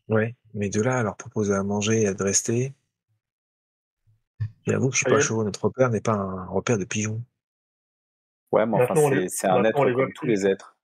[0.09, 2.73] Ouais, mais de là à leur proposer à manger et à rester,
[4.65, 5.43] j'avoue que je suis pas chaud.
[5.43, 7.21] Notre repère n'est pas un repère de pigeons.
[8.51, 8.95] Ouais, mais enfin,
[9.27, 10.75] c'est un être comme tous les êtres.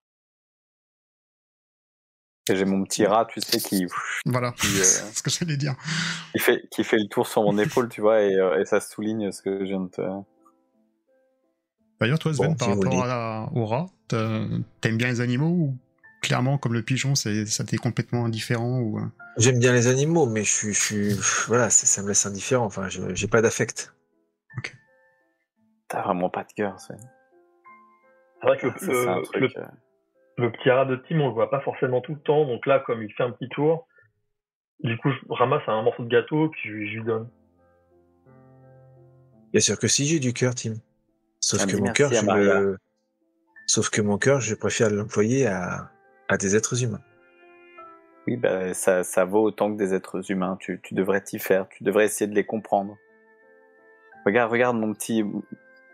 [2.48, 3.88] Et j'ai mon petit rat, tu sais, qui.
[4.26, 5.76] Voilà, c'est euh, ce que j'allais dire.
[6.32, 8.80] Qui fait, qui fait le tour sur mon épaule, tu vois, et, euh, et, ça
[8.80, 10.02] souligne ce que je viens de te.
[12.00, 15.78] D'ailleurs, toi, Sven, par rapport à, au rat, t'aimes bien les animaux ou
[16.22, 17.32] clairement, comme le pigeon, ça
[17.66, 19.00] t'est complètement indifférent ou...
[19.00, 19.06] Euh?
[19.38, 20.74] J'aime bien les animaux, mais je suis.
[20.74, 21.14] Je suis
[21.48, 22.66] voilà, ça me laisse indifférent.
[22.66, 23.94] Enfin, j'ai pas d'affect.
[24.58, 24.76] Ok.
[25.88, 26.98] T'as vraiment pas de cœur, Sven.
[28.46, 28.68] C'est vrai que
[29.38, 29.66] le, euh.
[30.38, 32.46] le, petit rat de Tim, on le voit pas forcément tout le temps.
[32.46, 33.88] Donc là, comme il fait un petit tour,
[34.84, 37.28] du coup, je ramasse un morceau de gâteau que je, lui donne.
[39.52, 40.74] Bien sûr que si j'ai du cœur, Tim.
[41.40, 42.76] Sauf que mon cœur, je
[43.68, 45.90] Sauf que mon cœur, je préfère l'employer à,
[46.28, 47.02] à des êtres humains.
[48.28, 50.56] Oui, bah, ça, ça vaut autant que des êtres humains.
[50.60, 51.68] Tu, tu devrais t'y faire.
[51.70, 52.96] Tu devrais essayer de les comprendre.
[54.24, 55.24] Regarde, regarde mon petit,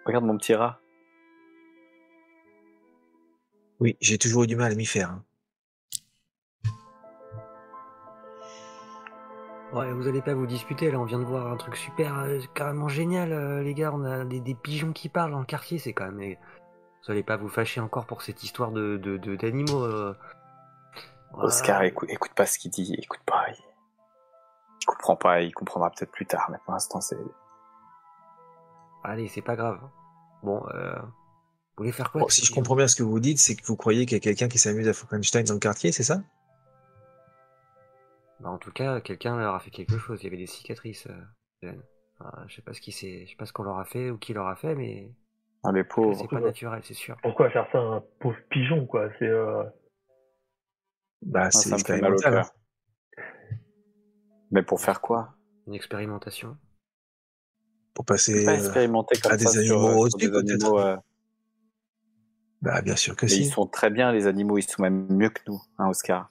[0.05, 0.80] regarde mon petit rat.
[3.81, 5.09] Oui, j'ai toujours eu du mal à m'y faire.
[5.09, 5.23] hein.
[9.73, 12.39] Ouais, vous allez pas vous disputer, là, on vient de voir un truc super, euh,
[12.53, 15.79] carrément génial, euh, les gars, on a des, des pigeons qui parlent dans le quartier,
[15.79, 16.15] c'est quand même...
[16.15, 16.37] mais
[17.05, 19.83] Vous allez pas vous fâcher encore pour cette histoire de de- de- d'animaux.
[19.83, 20.13] euh.
[21.33, 23.45] Oscar, écoute pas ce qu'il dit, écoute pas.
[23.49, 23.55] Il,
[24.81, 27.17] il comprend pas, il comprendra peut-être plus tard, mais pour l'instant, c'est.
[29.05, 29.79] Allez, c'est pas grave.
[30.43, 30.95] Bon, euh...
[31.77, 33.65] Vous voulez faire quoi Bon, si je comprends bien ce que vous dites, c'est que
[33.65, 36.21] vous croyez qu'il y a quelqu'un qui s'amuse à Frankenstein dans le quartier, c'est ça?
[38.39, 40.19] Bah, en tout cas, quelqu'un leur a fait quelque chose.
[40.21, 41.07] Il y avait des cicatrices.
[41.63, 41.71] euh.
[42.19, 44.09] Enfin, je sais pas ce qui s'est, je sais pas ce qu'on leur a fait
[44.11, 45.11] ou qui leur a fait, mais
[45.63, 46.19] Ah, les pauvres.
[46.19, 47.17] c'est pas naturel, c'est sûr.
[47.23, 49.09] Pourquoi faire ça à un pauvre pigeon, quoi?
[49.17, 49.63] C'est euh...
[51.23, 52.37] Bah, Ah, c'est ça me fait mal au expérimental.
[52.37, 52.51] hein.
[53.15, 53.23] cœur.
[54.51, 55.35] Mais pour faire quoi?
[55.67, 56.57] Une expérimentation.
[57.93, 58.45] Pour C'est passer.
[58.45, 60.99] pas euh, à des animaux euh, des peut-être.
[62.61, 63.41] Bah, bien sûr que si.
[63.41, 66.29] ils sont très bien, les animaux, ils sont même mieux que nous, hein, Oscar.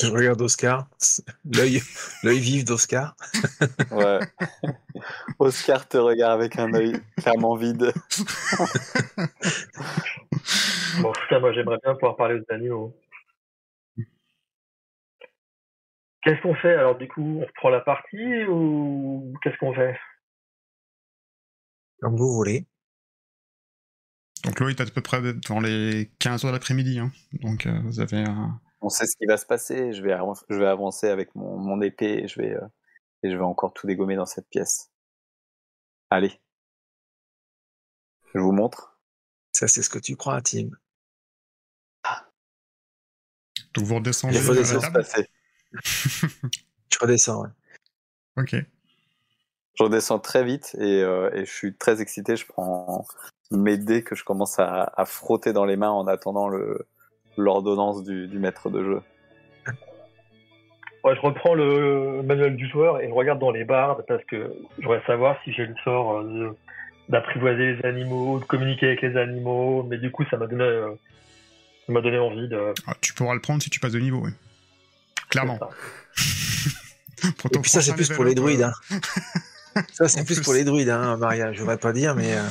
[0.00, 0.86] Je regarde Oscar,
[1.44, 1.80] l'œil,
[2.22, 3.16] l'œil vif d'Oscar.
[3.90, 4.20] Ouais.
[5.40, 7.92] Oscar te regarde avec un œil clairement vide.
[11.00, 12.96] Bon, en tout cas, moi, j'aimerais bien pouvoir parler aux animaux.
[16.22, 17.40] Qu'est-ce qu'on fait alors du coup?
[17.40, 19.96] On reprend la partie ou qu'est-ce qu'on fait?
[22.00, 22.66] Comme vous voulez.
[24.44, 26.98] Donc Loïc, t'es à peu près dans les 15 heures de l'après-midi.
[26.98, 27.12] Hein.
[27.32, 28.60] Donc euh, vous avez un...
[28.80, 29.92] On sait ce qui va se passer.
[29.92, 30.16] Je vais,
[30.48, 32.66] je vais avancer avec mon, mon épée et je vais, euh,
[33.24, 34.92] et je vais encore tout dégommer dans cette pièce.
[36.10, 36.40] Allez.
[38.34, 39.00] Je vous montre.
[39.52, 40.68] Ça, c'est ce que tu crois, Tim.
[43.74, 44.82] Donc vous redescendez Il faut à la descendre.
[44.82, 44.94] se table.
[44.94, 45.28] passer.
[46.92, 47.50] Je redescends, ouais.
[48.36, 48.54] Ok.
[49.78, 52.34] Je redescends très vite et, euh, et je suis très excité.
[52.36, 53.06] Je prends
[53.52, 56.86] mes dés que je commence à, à frotter dans les mains en attendant le
[57.36, 59.00] l'ordonnance du, du maître de jeu.
[61.04, 64.52] Ouais, je reprends le manuel du joueur et je regarde dans les bardes parce que
[64.78, 66.56] je voudrais savoir si j'ai le sort euh, de-
[67.08, 70.90] d'apprivoiser les animaux, de communiquer avec les animaux, mais du coup ça m'a donné, euh,
[71.86, 72.74] ça m'a donné envie de.
[72.88, 74.32] Ah, tu pourras le prendre si tu passes de niveau, oui.
[75.30, 75.58] Clairement.
[77.38, 78.62] Pour Et puis ça, c'est plus pour les druides.
[78.62, 78.72] Hein.
[79.92, 80.44] ça, c'est plus, plus.
[80.44, 81.52] pour les druides, hein, Maria.
[81.52, 82.42] Je voudrais pas dire, mais euh,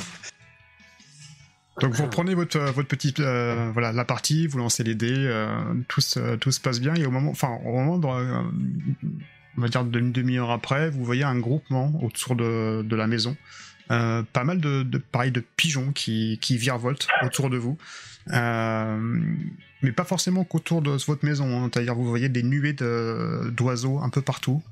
[1.80, 5.14] Donc vous reprenez votre, euh, votre petite euh, voilà la partie, vous lancez les dés,
[5.14, 5.48] euh,
[5.88, 8.42] tout, se, tout se passe bien et au moment enfin au moment de, euh,
[9.56, 13.36] on va dire d'une demi-heure après, vous voyez un groupement autour de, de la maison,
[13.90, 17.78] Euh, pas mal de, de pareil de pigeons qui, qui virevoltent autour de vous,
[18.32, 18.98] Euh,
[19.82, 21.70] mais pas forcément qu'autour de votre maison, hein.
[21.72, 24.62] c'est-à-dire vous voyez des nuées de- d'oiseaux un peu partout,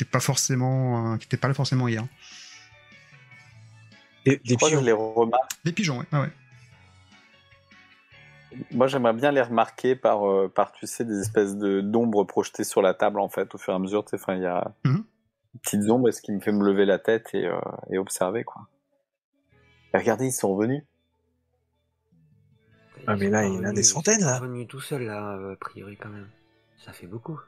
[0.00, 2.04] euh, qui n'étaient pas forcément euh, qui étaient pas là forcément hier.
[4.24, 4.80] des, des pigeons.
[4.82, 5.50] les remarque.
[5.64, 6.06] Des pigeons, ouais.
[6.12, 6.30] Ah ouais.
[8.72, 12.64] Moi, j'aimerais bien les remarquer par, euh, par tu sais, des espèces de d'ombres projetées
[12.64, 14.04] sur la table, en fait, au fur et à mesure.
[14.04, 15.04] tu sais, il y a Mhm.
[15.54, 17.60] des petites ombres, et ce qui me fait me lever la tête et, euh,
[17.90, 18.66] et observer, quoi.
[19.94, 20.82] Et regardez, ils sont revenus.
[23.06, 24.34] Ah, mais là, il y en a des centaines, là.
[24.34, 26.28] Ils sont revenus tout seuls, là, euh, a priori, quand même.
[26.84, 27.38] Ça fait beaucoup.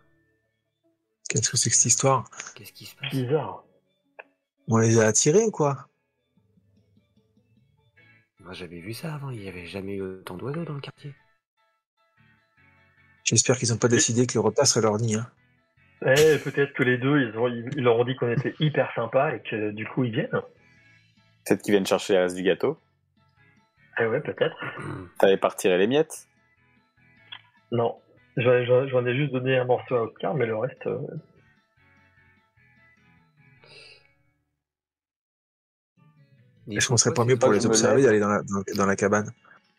[1.28, 2.28] Qu'est-ce que c'est que cette histoire?
[2.54, 3.10] Qu'est-ce qui se passe?
[3.10, 3.64] Bizarre.
[4.68, 5.88] On les a attirés ou quoi?
[8.40, 11.14] Moi, j'avais vu ça avant, il y avait jamais eu autant d'oiseaux dans le quartier.
[13.24, 15.14] J'espère qu'ils n'ont pas décidé que le repas serait leur nid.
[15.14, 15.30] Hein.
[16.04, 19.36] Eh, peut-être que les deux, ils, ont, ils, leur ont dit qu'on était hyper sympas
[19.36, 20.42] et que du coup ils viennent.
[21.46, 22.76] Peut-être qu'ils viennent chercher les restes du gâteau.
[24.00, 24.56] Eh ouais, peut-être.
[25.18, 26.26] T'avais pas retiré les miettes?
[27.70, 27.96] Non.
[28.36, 30.86] J'en ai juste donné un morceau à Oscar, mais le reste.
[30.86, 30.98] euh,
[36.88, 38.96] qu'on serait quoi, pas mieux pour je les observer d'aller dans la, dans, dans la
[38.96, 39.32] cabane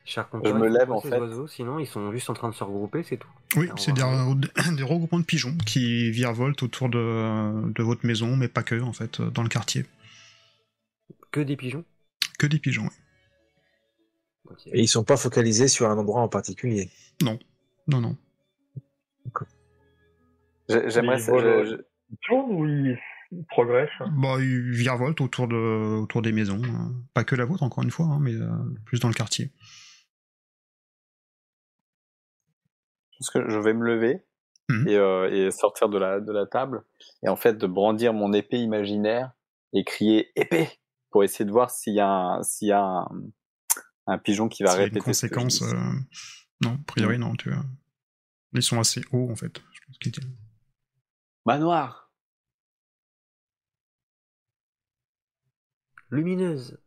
[0.05, 1.17] Je me lève, en fait.
[1.17, 3.29] oiseaux Sinon, ils sont juste en train de se regrouper, c'est tout.
[3.55, 4.01] Oui, c'est des,
[4.77, 8.93] des regroupements de pigeons qui virevoltent autour de, de votre maison, mais pas que, en
[8.93, 9.85] fait, dans le quartier.
[11.31, 11.85] Que des pigeons?
[12.37, 14.55] Que des pigeons, oui.
[14.73, 16.89] Et ils sont pas focalisés sur un endroit en particulier?
[17.23, 17.39] Non,
[17.87, 17.99] non.
[18.01, 18.22] J'ai-
[20.69, 21.17] J'aimerais.
[21.19, 21.31] ça-
[21.65, 22.97] je- Ils tournent ou ils
[23.31, 25.55] ils progressent Bah, ils virevoltent autour, de,
[26.01, 26.61] autour des maisons.
[26.63, 28.47] euh, Pas que la vôtre, encore une fois, hein, mais euh,
[28.85, 29.51] plus dans le quartier.
[33.11, 34.23] Je pense que je vais me lever
[34.87, 36.83] et, euh, et sortir de la, de la table
[37.23, 39.31] et en fait de brandir mon épée imaginaire
[39.73, 40.69] et crier épée
[41.09, 43.07] pour essayer de voir s'il y a un, s'il y a un,
[44.07, 45.69] un pigeon qui va S'il y a une répéter ce que je conséquence.
[45.69, 45.75] dis.
[45.75, 45.93] euh,
[46.61, 47.33] Non, a priori, non.
[47.35, 47.63] Tu vois.
[48.53, 49.61] Ils sont assez hauts, en fait.
[49.73, 50.35] Je pense qu'ils tiennent.
[51.45, 52.03] Manoir
[56.13, 56.77] lumineuse.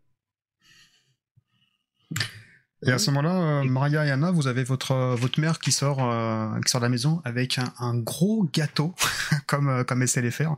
[2.86, 5.72] Et à ce moment-là, euh, Maria et Anna, vous avez votre euh, votre mère qui
[5.72, 8.94] sort euh, qui sort de la maison avec un, un gros gâteau,
[9.46, 10.54] comme comme elle sait les faire.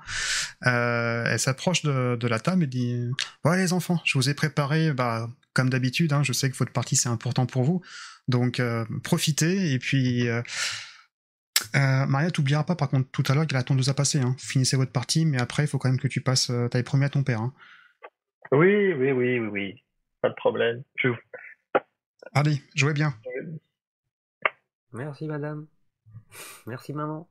[0.63, 3.09] Elle s'approche de, de la table et dit
[3.45, 6.13] "Ouais les enfants, je vous ai préparé, bah comme d'habitude.
[6.13, 7.81] Hein, je sais que votre partie c'est important pour vous,
[8.27, 8.61] donc
[9.03, 10.29] profitez et puis."
[11.75, 13.89] Euh, euh, Maria, t'oublieras pas par contre tout à l'heure qu'il y a la tondeuse
[13.89, 14.21] à passer.
[14.21, 14.35] Hein.
[14.39, 16.51] Finissez votre partie, mais après il faut quand même que tu passes.
[16.51, 17.41] Euh, T'avais promis à ton père.
[17.41, 17.53] Hein.
[18.53, 19.85] Oui, oui, oui, oui, oui.
[20.23, 20.83] Pas de problème.
[20.97, 21.09] Je...
[22.33, 23.15] Allez, jouez bien.
[24.93, 25.67] Merci madame.
[26.67, 27.29] Merci maman.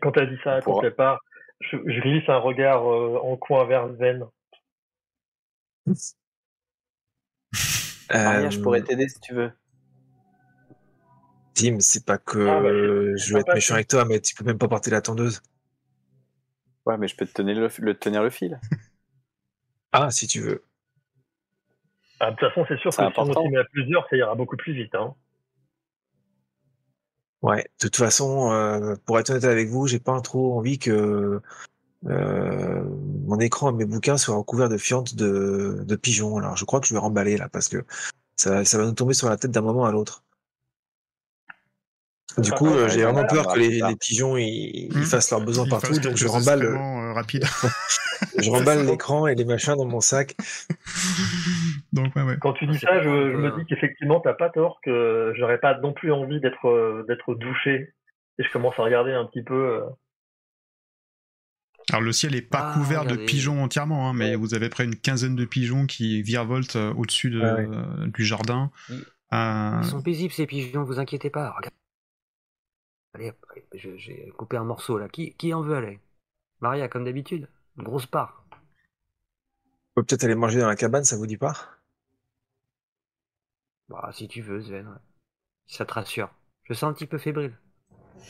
[0.00, 1.20] Quand t'as dit ça à Pour- quelque part,
[1.60, 4.24] je, je glisse un regard euh, en coin vers Zen.
[8.10, 9.52] Maria, je Euh, pourrais t'aider si tu veux.
[11.54, 12.68] Tim, c'est pas que Ah, bah,
[13.16, 15.42] je veux être méchant avec toi, mais tu peux même pas porter la tondeuse.
[16.86, 18.58] Ouais, mais je peux te tenir le, le tenir le fil.
[19.94, 20.64] Ah, si tu veux.
[22.18, 23.42] Ah, de toute façon, c'est sûr que C'est si on important.
[23.42, 24.94] s'y met à plusieurs, ça ira beaucoup plus vite.
[24.94, 25.14] Hein.
[27.42, 31.42] Ouais, de toute façon, euh, pour être honnête avec vous, j'ai pas trop envie que
[32.06, 32.82] euh,
[33.26, 36.38] mon écran et mes bouquins soient recouverts de fientes de, de pigeons.
[36.38, 37.84] Alors, je crois que je vais remballer là parce que
[38.36, 40.24] ça, ça va nous tomber sur la tête d'un moment à l'autre.
[42.38, 45.02] Du Ah, coup, euh, j'ai vraiment peur que les, pigeons ils, ils Hmm.
[45.04, 47.44] fassent leurs besoins partout, donc je remballe, euh, rapide.
[48.38, 50.34] je remballe l'écran et les machins dans mon sac.
[51.92, 52.36] Donc ouais ouais.
[52.40, 55.78] Quand tu dis ça, pas je, me dis qu'effectivement, t'as pas tort, que j'aurais pas
[55.80, 57.92] non plus envie d'être euh, d'être douché.
[58.38, 59.54] Et je commence à regarder un petit peu.
[59.54, 59.82] euh,
[61.90, 63.26] Alors le ciel est pas Ah, couvert de regardez.
[63.26, 67.42] pigeons entièrement, hein, mais vous avez près une quinzaine de pigeons qui virevoltent au-dessus de,
[67.44, 68.08] Ah ouais.
[68.08, 68.70] du jardin.
[68.88, 71.50] Ils- Euh, sont paisibles ces pigeons, vous inquiétez pas.
[71.56, 71.74] Regarde.
[73.14, 75.08] Allez, hop, allez, je- j'ai coupé un morceau là.
[75.08, 75.98] Qui, qui en veut aller?
[76.60, 77.48] Maria, comme d'habitude,
[77.78, 78.46] une grosse part.
[79.96, 81.54] On peut peut-être aller manger dans la cabane, ça vous dit pas?
[83.88, 84.88] Bah, si tu veux, Sven.
[84.88, 84.94] ouais.
[85.66, 86.30] Si ça te rassure.
[86.64, 87.58] Je sens un petit peu fébrile.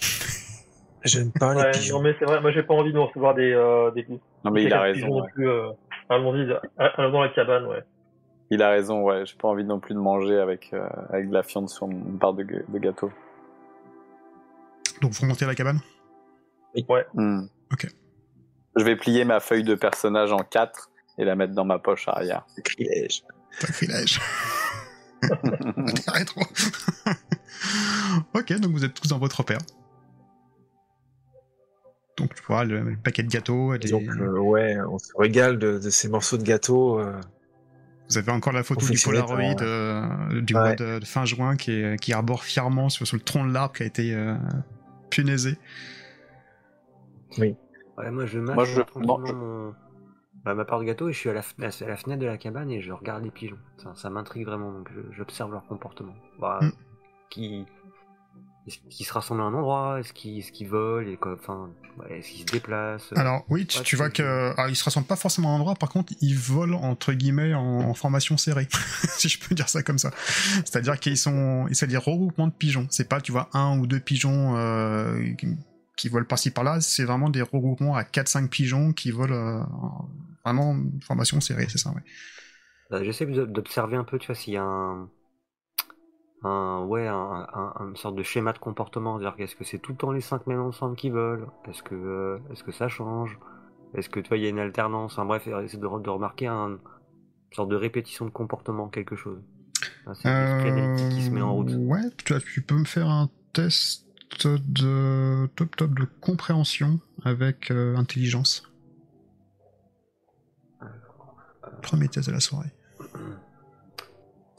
[1.04, 1.98] J'aime pas les Ouais, pigeons.
[1.98, 4.06] non mais c'est vrai, moi j'ai pas envie de recevoir des euh, des
[4.44, 5.08] Non, mais des il a raison.
[5.10, 5.30] non ouais.
[5.34, 5.48] plus.
[5.48, 5.70] Euh,
[6.08, 6.60] allons-y, à-
[7.02, 7.84] à- dans la cabane, ouais.
[8.50, 9.26] Il a raison, ouais.
[9.26, 12.20] J'ai pas envie non plus de manger avec, euh, avec de la fiente sur une
[12.20, 12.44] part de
[12.78, 13.10] gâteau.
[15.00, 15.80] Donc vous remontez à la cabane?
[17.14, 17.42] Hmm.
[17.72, 17.86] Ok.
[18.76, 22.08] Je vais plier ma feuille de personnage en quatre et la mettre dans ma poche
[22.08, 22.44] arrière.
[22.56, 23.22] Sacrilège.
[23.58, 24.20] Sacrilège.
[26.08, 26.40] Rétro.
[28.34, 29.58] ok, donc vous êtes tous dans votre repère.
[32.16, 35.58] Donc tu vois le, le paquet de gâteaux, les- Donc, euh, ouais, on se régale
[35.58, 36.98] de, de ces morceaux de gâteau.
[37.00, 37.18] euh,
[38.10, 40.60] vous avez encore la photo du Polaroid euh, du Ouais.
[40.60, 43.52] mois de, de fin juin qui, est, qui arbore fièrement sur, sur le tronc de
[43.52, 44.12] l'arbre qui a été
[45.12, 45.58] euh, punaisé.
[47.38, 49.74] Ouais, moi je mâche Moi, je- non, je- mon-
[50.44, 52.26] bah, ma part de gâteau et je suis à la, fen- à la fenêtre de
[52.26, 53.58] la cabane et je regarde les pigeons.
[53.78, 56.14] Ça, ça m'intrigue vraiment, donc j'observe leur comportement.
[56.40, 56.70] Bah, Mm.
[57.30, 57.66] qui,
[58.66, 59.98] est-ce qu'ils se rassemblent à un endroit?
[60.00, 63.78] Est-ce qu'ils est volent et quoi, enfin, ouais, Est-ce qu'ils se déplacent Alors oui, tu,
[63.78, 64.22] Ouais, tu vois que
[64.56, 65.74] alors, ils se rassemblent pas forcément à un endroit.
[65.74, 68.68] Par contre, ils volent entre guillemets en, en formation serrée,
[69.18, 70.12] si je peux dire ça comme ça.
[70.64, 72.86] C'est-à-dire qu'ils sont, c'est des regroupements de pigeons.
[72.90, 75.20] C'est pas, tu vois, un ou deux pigeons euh,
[75.96, 76.80] qui, volent par-ci par-là.
[76.80, 80.08] C'est vraiment des regroupements à 4-5 pigeons qui volent euh, en-
[80.44, 81.66] vraiment en formation serrée.
[81.68, 82.02] C'est ça, ouais.
[82.92, 85.08] Euh, J'essaie d'observer un peu, tu vois, s'il y a un,
[86.44, 89.18] un ouais, un, un- une sorte de schéma de comportement.
[89.18, 91.94] C'est-à-dire qu'est-ce que c'est tout le temps les cinq mêmes ensemble qui volent Est-ce que,
[91.94, 93.38] euh, est-ce que ça change?
[93.94, 95.12] Est-ce que tu vois, il y a une alternance?
[95.12, 96.78] Enfin bref, essayer de, de remarquer un, une
[97.54, 99.40] sorte de répétition de comportement, quelque chose.
[100.14, 101.70] C'est l'esprit analytique qui se met en route.
[101.70, 104.06] Euh, Ouais, tu, tu peux me faire un test
[104.44, 108.62] de top top de compréhension avec euh, intelligence.
[111.82, 112.70] Premier test de la soirée.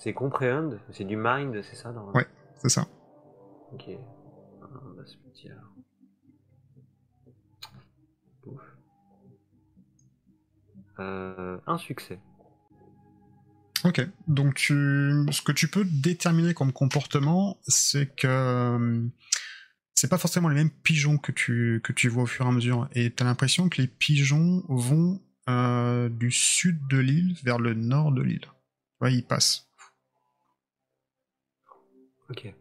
[0.03, 2.11] C'est comprehend, c'est du mind, c'est ça dans...
[2.11, 2.27] Ouais.
[2.61, 2.85] C'est ça.
[3.71, 3.85] Ok.
[4.61, 5.55] Ah, On va se dire.
[8.45, 8.61] Ouf.
[10.99, 12.19] Euh, un succès.
[13.85, 14.73] Ok, donc tu,
[15.31, 19.07] ce que tu peux déterminer comme comportement, c'est que euh,
[19.93, 22.51] c'est pas forcément les mêmes pigeons que tu, que tu vois au fur et à
[22.51, 27.73] mesure, et t'as l'impression que les pigeons vont euh, du sud de l'île vers le
[27.73, 28.47] nord de l'île.
[28.99, 29.69] Ouais, ils passent.
[32.33, 32.53] Ok.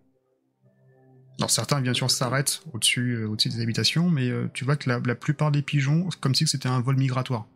[1.38, 4.88] Alors certains bien sûr s'arrêtent au-dessus euh, au-dessus des habitations, mais euh, tu vois que
[4.88, 7.46] la, la plupart des pigeons, comme si c'était un vol migratoire.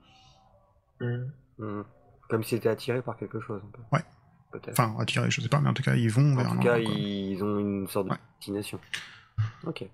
[1.01, 1.31] Mhm.
[1.59, 1.83] Hmm.
[2.29, 3.83] Comme s'ils étaient attirés par quelque chose, un peu.
[3.93, 4.03] Ouais.
[4.51, 4.71] Peut-être.
[4.81, 6.63] Enfin, attirés, je sais pas, mais en tout cas, ils vont vers en un tout
[6.63, 8.19] cas, endroit, ils ont une sorte de Ouais.
[8.39, 8.81] destination.
[9.65, 9.85] Ok.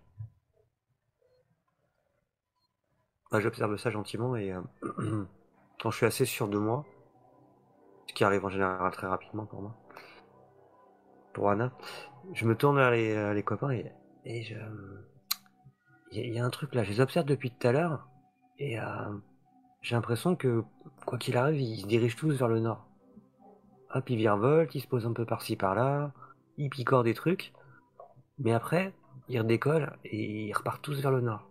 [3.30, 4.60] Bah, J'observe ça gentiment et euh,
[5.82, 6.84] quand je suis assez sûr de moi,
[8.08, 9.74] Ce qui arrive en général très rapidement pour moi.
[11.32, 11.72] Pour Anna.
[12.32, 14.54] Je me tourne vers les, copains et, je.
[16.12, 18.06] Il y, a un truc là, je les observe depuis tout à l'heure
[18.58, 18.76] et
[19.80, 20.62] j'ai l'impression que,
[21.06, 22.86] quoi qu'il arrive, ils se dirigent tous vers le nord.
[23.94, 26.12] Hop, ils virevoltent, ils se posent un peu par-ci par-là,
[26.58, 27.52] ils picorent des trucs,
[28.38, 28.94] mais après,
[29.28, 31.48] ils redécollent et ils repartent tous vers le nord.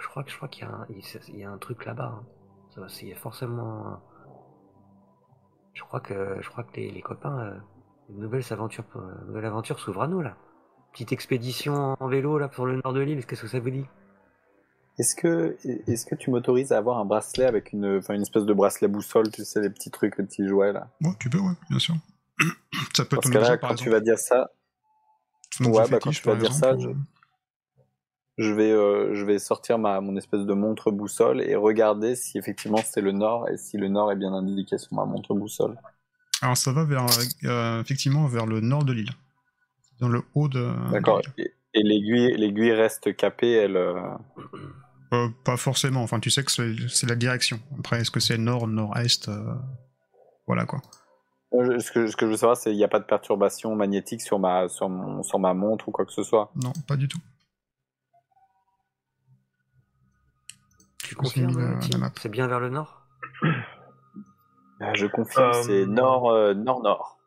[0.00, 0.66] je crois je crois qu'il
[1.34, 2.20] y, a un truc là-bas.
[2.20, 2.86] Hein.
[2.88, 4.00] C'est forcément.
[5.72, 7.58] Je crois que je crois que les, copains, euh,
[8.10, 10.36] une nouvelle aventure, une nouvelle aventure s'ouvre à nous là.
[10.92, 13.26] Petite expédition en vélo là pour le nord de l'île.
[13.26, 13.84] Qu'est-ce que ça vous dit?
[14.98, 18.44] Est-ce que, est-ce que tu m'autorises à avoir un bracelet avec une, enfin une espèce
[18.44, 20.88] de bracelet boussole, tu sais, les petits trucs, les petits jouets là?
[21.00, 21.96] Ouais, tu peux, ouais, bien sûr.
[22.94, 24.52] ça peut Parce que là, quand tu vas dire ça,
[25.60, 26.76] ouais, bah, quand tu vas dire ça,
[28.38, 32.38] je, vais, euh, je vais sortir ma, mon espèce de montre boussole et regarder si
[32.38, 35.76] effectivement c'est le nord et si le nord est bien indiqué sur ma montre boussole.
[36.44, 37.06] Alors ça va vers,
[37.44, 39.12] euh, effectivement vers le nord de l'île,
[39.98, 40.74] dans le haut de.
[40.92, 41.22] D'accord.
[41.38, 43.78] Et, l'aiguille, l'aiguille reste capée, elle.
[43.78, 43.94] Euh,
[45.14, 46.02] euh, pas forcément.
[46.02, 47.60] Enfin, tu sais que c'est la direction.
[47.78, 49.54] Après, est-ce que c'est nord, nord-est euh,
[50.46, 50.82] Voilà quoi.
[51.50, 54.20] Ce que, ce que je veux savoir, c'est qu'il n'y a pas de perturbation magnétique
[54.20, 56.52] sur ma, sur, mon, sur ma montre ou quoi que ce soit?
[56.62, 57.20] Non, pas du tout.
[60.98, 61.80] Tu confirmes
[62.20, 63.03] C'est bien vers le nord?
[64.94, 67.18] Je confirme, c'est nord, nord, nord.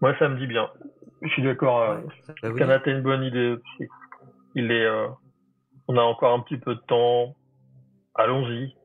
[0.00, 0.70] Moi, ça me dit bien.
[1.22, 1.96] Je suis d'accord.
[2.42, 3.56] Ouais, bah une bonne idée
[4.54, 5.08] il est, euh,
[5.88, 7.36] on a encore un petit peu de temps.
[8.14, 8.76] Allons-y.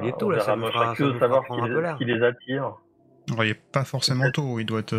[0.00, 2.76] il est tôt, là, ça fera, que savoir ce qui, les attire.
[3.28, 4.94] il n'est pas forcément tôt, il doit être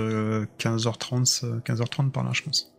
[0.58, 2.74] 15h30, euh, 15h30 euh, par là, je pense.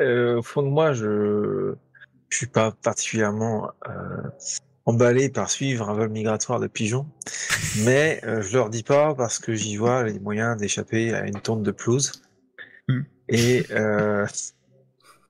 [0.00, 1.74] au fond de moi, je
[2.32, 3.70] je suis pas particulièrement
[4.86, 7.06] emballé par suivre un vol migratoire de pigeons,
[7.84, 11.62] mais je leur dis pas parce que j'y vois les moyens d'échapper à une tonte
[11.62, 12.22] de pelouse.
[12.88, 13.02] Hmm.
[13.28, 13.66] Et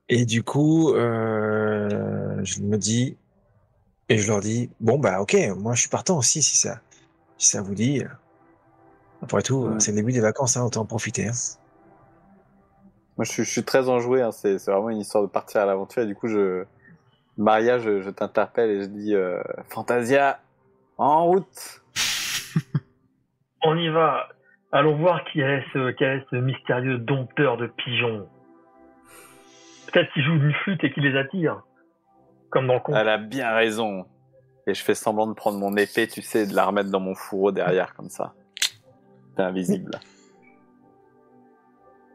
[0.09, 3.17] et du coup, euh, je me dis,
[4.09, 6.81] et je leur dis, bon bah ok, moi je suis partant aussi si ça,
[7.37, 8.03] si ça vous dit.
[9.21, 11.29] Après tout, c'est le début des vacances, hein, autant en profiter.
[11.29, 11.33] Hein.
[13.17, 16.03] Moi je suis, très enjoué, hein, c'est vraiment une histoire de partir à l'aventure.
[16.03, 16.65] Et du coup, je,
[17.37, 20.39] Maria, je, t'interpelle et je dis, euh, Fantasia,
[20.97, 21.81] en route.
[23.63, 24.29] On y va.
[24.71, 28.27] Allons voir qui est ce, qui est ce mystérieux dompteur de pigeons.
[29.91, 31.61] Peut-être qu'il joue une flûte et qu'il les attire.
[32.49, 32.95] Comme dans le conte.
[32.95, 34.05] Elle a bien raison.
[34.65, 36.99] Et je fais semblant de prendre mon épée, tu sais, et de la remettre dans
[36.99, 38.33] mon fourreau derrière, comme ça.
[39.35, 39.99] C'est invisible.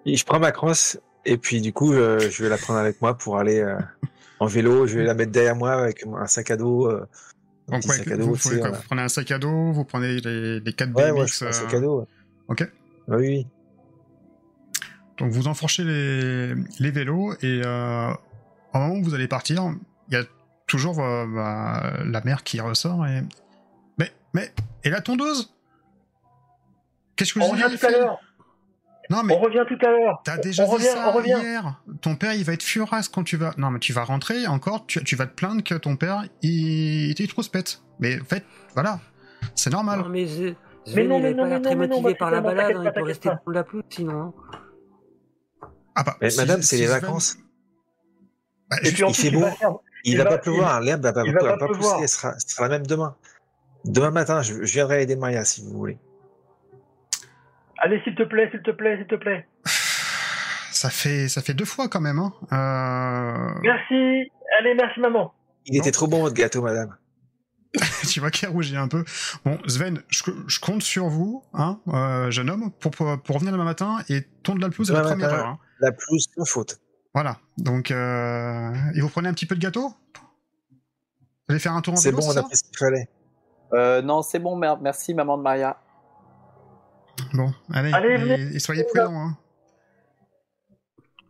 [0.07, 3.02] Et je prends ma crosse, et puis du coup, euh, je vais la prendre avec
[3.02, 3.78] moi pour aller euh,
[4.40, 4.87] en vélo.
[4.87, 6.87] Je vais la mettre derrière moi avec un sac à dos.
[6.88, 7.07] Euh,
[7.68, 10.72] Donc, ouais, sac à dos, vous, prenez un sac à dos, vous prenez les, les
[10.72, 11.40] 4 ouais, BMX.
[11.42, 12.07] Ouais, un sac à dos.
[12.48, 12.68] Ok.
[13.11, 13.46] Ah oui, oui.
[15.18, 18.11] Donc vous enfourchez les, les vélos et euh,
[18.72, 19.74] au moment où vous allez partir,
[20.09, 20.24] il y a
[20.66, 23.22] toujours euh, bah, la mère qui ressort et
[23.98, 24.53] mais mais
[24.85, 25.53] et la tondeuse?
[27.16, 28.20] Qu'est-ce que vous avez tout à l'heure
[29.10, 30.20] non, mais on revient tout à l'heure.
[30.24, 31.80] T'as déjà dit ça hier.
[32.02, 33.54] Ton père, il va être furasse quand tu vas.
[33.56, 34.86] Non, mais tu vas rentrer encore.
[34.86, 37.82] Tu, tu vas te plaindre que ton père, il, était trop spète.
[38.00, 38.44] Mais en fait,
[38.74, 39.00] voilà,
[39.54, 40.00] c'est normal.
[40.00, 40.26] Non, mais,
[40.94, 42.76] mais non, mais il non, pas très motivé par la balade.
[42.76, 44.34] Hein, il peut rester pour la pluie, sinon.
[45.94, 47.38] Ah bah, mais madame, c'est les vacances.
[48.70, 49.46] Bah, et puis, il fait beau.
[50.04, 50.80] Il, va, pas pleuvoir.
[50.80, 51.96] L'herbe va, va, pas, pousser.
[52.02, 53.16] Elle sera, sera, la même demain.
[53.84, 55.98] Demain matin, je, viendrai aider Maya si vous voulez.
[57.81, 59.47] Allez, s'il te plaît, s'il te plaît, s'il te plaît.
[60.70, 62.20] Ça fait, ça fait deux fois quand même.
[62.20, 62.33] Hein.
[62.53, 63.61] Euh...
[63.62, 64.31] Merci.
[64.61, 65.35] Allez, merci maman.
[65.66, 66.95] Il était trop bon votre gâteau, madame.
[68.09, 69.05] tu vois qu'il rougit un peu.
[69.45, 73.97] Bon, Sven, je, compte sur vous, hein, euh, jeune homme, pour, pour, revenir demain matin
[74.09, 75.47] et tondre la pelouse à la première heure.
[75.49, 76.79] Hein la plus sans faute.
[77.14, 77.39] Voilà.
[77.57, 78.72] Donc, euh...
[78.95, 79.89] et vous prenez un petit peu de gâteau?
[79.89, 83.09] Vous allez faire un tour en C'est bon, on a pris ce qu'il fallait.
[83.72, 85.79] Euh, non, c'est bon, merci, maman de Maria.
[87.34, 87.90] Bon, allez,
[88.54, 89.14] et, soyez prudents.
[89.14, 89.38] Hein.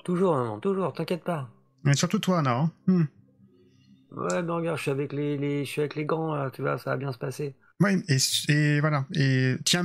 [0.05, 1.51] Toujours, maman, toujours, t'inquiète pas.
[1.85, 2.57] Mais surtout toi, Anna.
[2.57, 2.73] Hein.
[2.87, 3.05] Hmm.
[4.13, 6.63] Ouais, mais regarde, je suis avec les, les, je suis avec les grands, là, tu
[6.63, 7.55] vois, ça va bien se passer.
[7.81, 8.17] Oui, et,
[8.53, 9.05] et voilà.
[9.15, 9.85] Et tiens,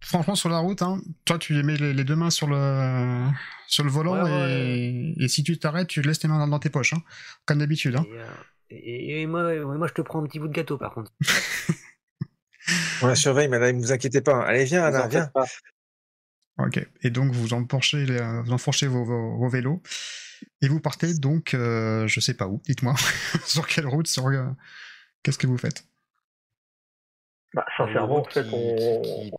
[0.00, 3.26] franchement, sur la route, hein, toi, tu mets les, deux mains sur le,
[3.66, 7.02] sur le volant et, si tu t'arrêtes, tu laisses tes mains dans, tes poches, hein,
[7.44, 7.96] comme d'habitude.
[7.96, 8.04] Hein.
[8.70, 11.12] Et, moi, moi, je te prends un petit bout de gâteau, par contre.
[13.02, 14.42] On la surveille, madame, ne vous inquiétez pas.
[14.42, 15.30] Allez, viens, Anna, viens.
[16.58, 19.82] Ok, et donc vous enfourchez, vous enfourchez vos, vos, vélos
[20.60, 22.94] et vous partez donc, euh, je sais pas où, dites-moi,
[23.44, 24.44] sur quelle route, sur, euh,
[25.22, 25.84] Qu'est-ce que vous faites?
[27.54, 29.30] Bah, Sincèrement, en fait, on...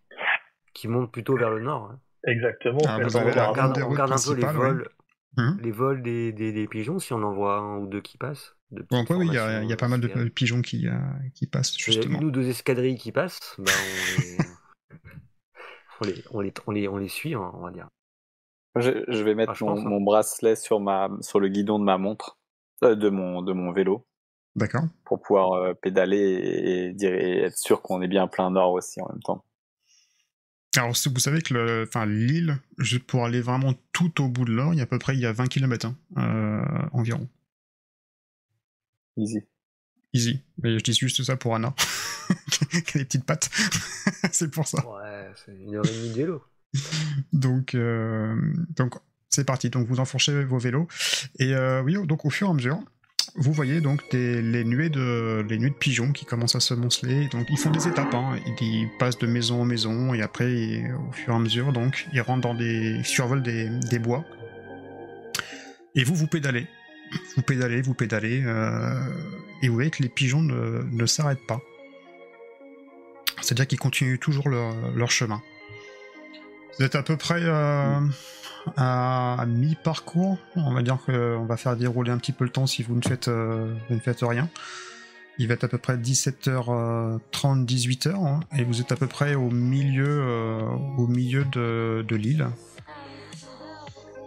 [0.73, 1.91] Qui, monte plutôt vers le nord.
[1.91, 1.99] Hein.
[2.25, 2.79] Exactement.
[2.85, 4.89] Ah, on, regarde, un peu les vols,
[5.37, 5.57] hum.
[5.61, 8.55] les vols des, des, pigeons, si on en voit un ou deux qui passent.
[8.89, 10.97] Bon, oui, il y, a, y a pas mal de pigeons qui, euh,
[11.33, 12.19] qui passent, justement.
[12.19, 13.71] Nous, deux escadrilles qui passent, bah,
[16.01, 17.87] on, les, on, les, on, les, on les suit, on va dire.
[18.75, 22.39] Je, je vais mettre mon, mon, bracelet sur, ma, sur le guidon de ma montre,
[22.83, 24.07] euh, de, mon, de mon vélo.
[24.55, 24.83] D'accord.
[25.05, 29.01] Pour pouvoir euh, pédaler et, dire, et être sûr qu'on est bien plein nord aussi
[29.01, 29.43] en même temps.
[30.75, 32.57] Alors, vous savez que l'île,
[33.07, 35.19] pour aller vraiment tout au bout de l'or, il y a à peu près il
[35.19, 37.27] y a 20 km hein, euh, environ.
[39.17, 39.41] Easy.
[40.13, 40.41] Easy.
[40.61, 41.73] Mais je dis juste ça pour Anna.
[42.85, 43.49] qui a des petites pattes.
[44.31, 44.85] c'est pour ça.
[44.87, 46.43] Ouais, c'est une heure et demie de vélo.
[47.33, 48.35] donc, euh,
[48.75, 48.95] donc
[49.29, 49.69] c'est parti.
[49.69, 50.87] Donc, vous enfourchez vos vélos.
[51.39, 52.79] Et euh, oui, donc au fur et à mesure,
[53.35, 57.27] vous voyez donc les, nuées de, les nuées de pigeons qui commencent à se monceler.
[57.29, 58.37] Donc ils font des étapes, hein.
[58.61, 62.21] ils, passent de maison en maison et après, au fur et à mesure, donc ils
[62.21, 64.23] rentrent dans des, ils survolent des, des bois.
[65.95, 66.67] Et vous, vous pédalez,
[67.35, 68.93] vous pédalez, vous pédalez, euh,
[69.61, 71.61] et vous voyez que les pigeons ne, s'arrêtent pas.
[73.41, 75.41] C'est-à-dire qu'ils continuent toujours leur, chemin.
[76.77, 77.99] Vous êtes à peu près euh,
[78.77, 80.37] à mi-parcours.
[80.55, 83.01] On va dire qu'on va faire dérouler un petit peu le temps si vous ne
[83.01, 83.75] faites, euh,
[84.21, 84.49] rien.
[85.39, 87.19] Il va être à peu près 17h30,
[87.65, 90.75] 18h, hein, et vous êtes à peu près au milieu,
[91.51, 92.47] de l'île.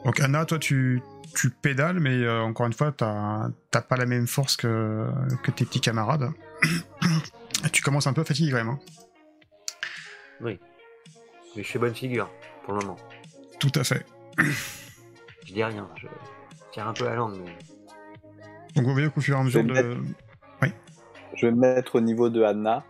[0.07, 1.03] Donc Anna, toi tu,
[1.35, 5.09] tu pédales, mais euh, encore une fois, t'as pas la même force que,
[5.43, 6.31] que tes petits camarades.
[7.73, 8.69] tu commences un peu fatigué quand même.
[8.69, 8.79] Hein.
[10.41, 10.61] Oui.
[11.57, 12.31] Mais je fais bonne figure,
[12.65, 12.97] pour le moment.
[13.59, 14.07] Tout à fait
[15.47, 16.07] je dis rien, je
[16.73, 17.41] tire un peu la langue.
[17.45, 17.57] Mais...
[18.75, 19.97] Donc vous voyez qu'au fur et à mesure de.
[20.63, 20.69] Oui.
[21.35, 22.85] Je vais me mettre au niveau de Anna.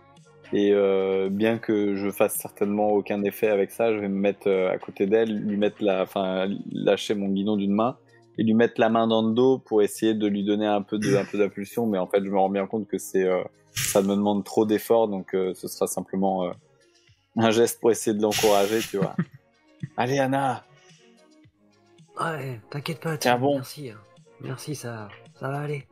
[0.53, 4.47] Et euh, bien que je fasse certainement aucun effet avec ça, je vais me mettre
[4.47, 7.97] euh, à côté d'elle, lui mettre la, enfin, lâcher mon guidon d'une main
[8.37, 10.99] et lui mettre la main dans le dos pour essayer de lui donner un peu
[10.99, 11.85] de, un peu d'impulsion.
[11.85, 13.43] Mais en fait, je me rends bien compte que c'est, euh,
[13.73, 16.51] ça me demande trop d'efforts, donc ce sera simplement
[17.35, 19.15] un geste pour essayer de l'encourager, tu vois.
[19.97, 20.63] Allez, Anna,
[22.19, 23.17] Ouais, t'inquiète pas.
[23.17, 23.55] Tiens bon.
[23.55, 23.91] Merci.
[23.91, 23.99] Hein.
[24.41, 25.87] Merci, ça, ça va aller.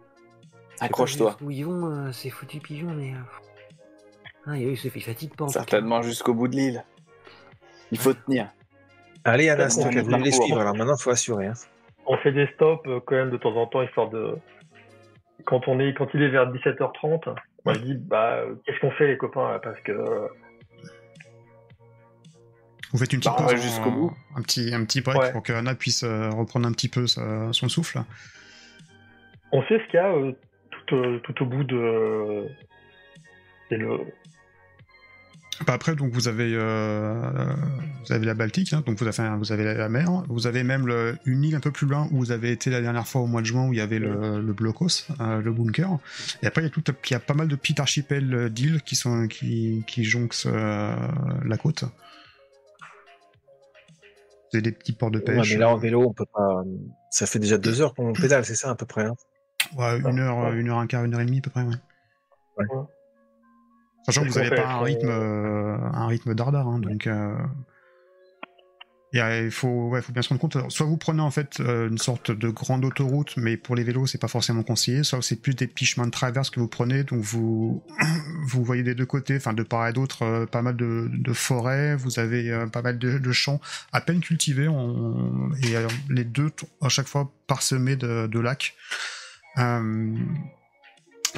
[0.80, 1.38] Accroche-toi.
[1.42, 3.14] Où ils vont, euh, ces foutus pigeons, mais.
[4.48, 5.46] Euh, ah, ils se fatigue pas.
[5.46, 6.84] En Certainement jusqu'au bout de l'île.
[7.92, 8.50] Il faut tenir.
[9.24, 10.60] Allez, Anna, c'est vous les suivre.
[10.60, 11.48] Alors maintenant, faut assurer.
[11.48, 11.54] Hein.
[12.06, 14.36] On fait des stops euh, quand même de temps en temps, histoire de.
[15.46, 17.36] Quand on est, quand il est vers 17h30,
[17.66, 19.94] on dit, bah, qu'est-ce qu'on fait les copains Parce que
[22.96, 24.14] vous faites une petite bah, pause jusqu'au bout.
[24.38, 27.68] Un petit, un petit break pour que Anna puisse euh, reprendre un petit peu son
[27.68, 28.00] souffle.
[29.52, 30.32] On sait ce qu'il y a euh,
[30.88, 32.48] tout, euh, tout, au bout de.
[33.68, 34.00] C'est le.
[35.66, 39.64] Bah, après, donc vous avez, vous avez la Baltique, hein, donc vous avez, vous avez
[39.74, 40.88] la mer, vous avez même
[41.26, 43.42] une île un peu plus loin où vous avez été la dernière fois au mois
[43.42, 45.98] de juin où il y avait le, le blocos, le bunker.
[46.44, 48.82] Et après, il y a, tout, il y a pas mal de petits archipels d'îles
[48.82, 51.86] qui, sont, qui, qui jonquent la côte
[54.62, 55.52] des petits ports de pêche.
[55.52, 56.64] mais là, en vélo, on peut pas.
[57.12, 59.04] Ça fait déjà deux heures qu'on pédale, c'est ça à peu près.
[59.04, 59.16] Hein?
[59.78, 61.76] Ouais, une heure, une heure un quart, une heure et demie à peu près, ouais.
[64.06, 67.08] Sachant que vous n'avez pas un rythme, euh, un rythme dardard, hein, donc.
[67.08, 67.36] Euh,
[69.14, 70.70] il faut, faut bien se rendre compte.
[70.70, 74.08] Soit vous prenez en fait euh, une sorte de grande autoroute, mais pour les vélos
[74.08, 75.04] c'est pas forcément conseillé.
[75.04, 77.82] Soit c'est plus des petits chemins de traverse que vous prenez, donc vous
[78.48, 81.96] vous voyez des deux côtés, enfin de part et d'autre, pas mal de, forêts.
[81.96, 83.62] Vous avez pas mal de, champs
[83.94, 84.70] à peine cultivés,
[85.64, 85.76] et
[86.10, 86.52] les deux
[86.82, 88.76] à chaque fois parsemés de, lacs.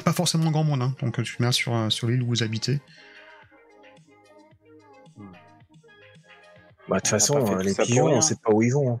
[0.02, 2.80] Pas forcément grand monde, hein, donc tu mets sur sur l'île où vous habitez.
[6.88, 8.94] Bah, de toute façon, euh, les pigeons, on sait pas où ils vont.
[8.94, 9.00] Hein.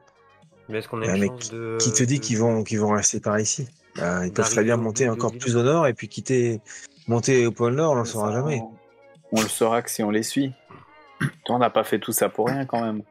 [0.68, 1.78] Mais est-ce qu'on a une chance de...
[1.80, 4.76] Qui te dit qu'ils vont, qu'ils vont rester par ici bah, Ils peuvent très bien
[4.76, 6.60] monter encore plus au nord et puis quitter,
[7.06, 8.62] monter au pôle nord, on ne le saura jamais.
[9.32, 10.52] On le saura que si on les suit.
[11.48, 13.02] on n'a pas fait tout ça pour rien quand même.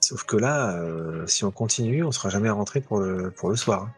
[0.00, 3.56] Sauf que là, euh, si on continue, on sera jamais rentré pour le, pour le
[3.56, 3.82] soir.
[3.82, 3.92] Hein.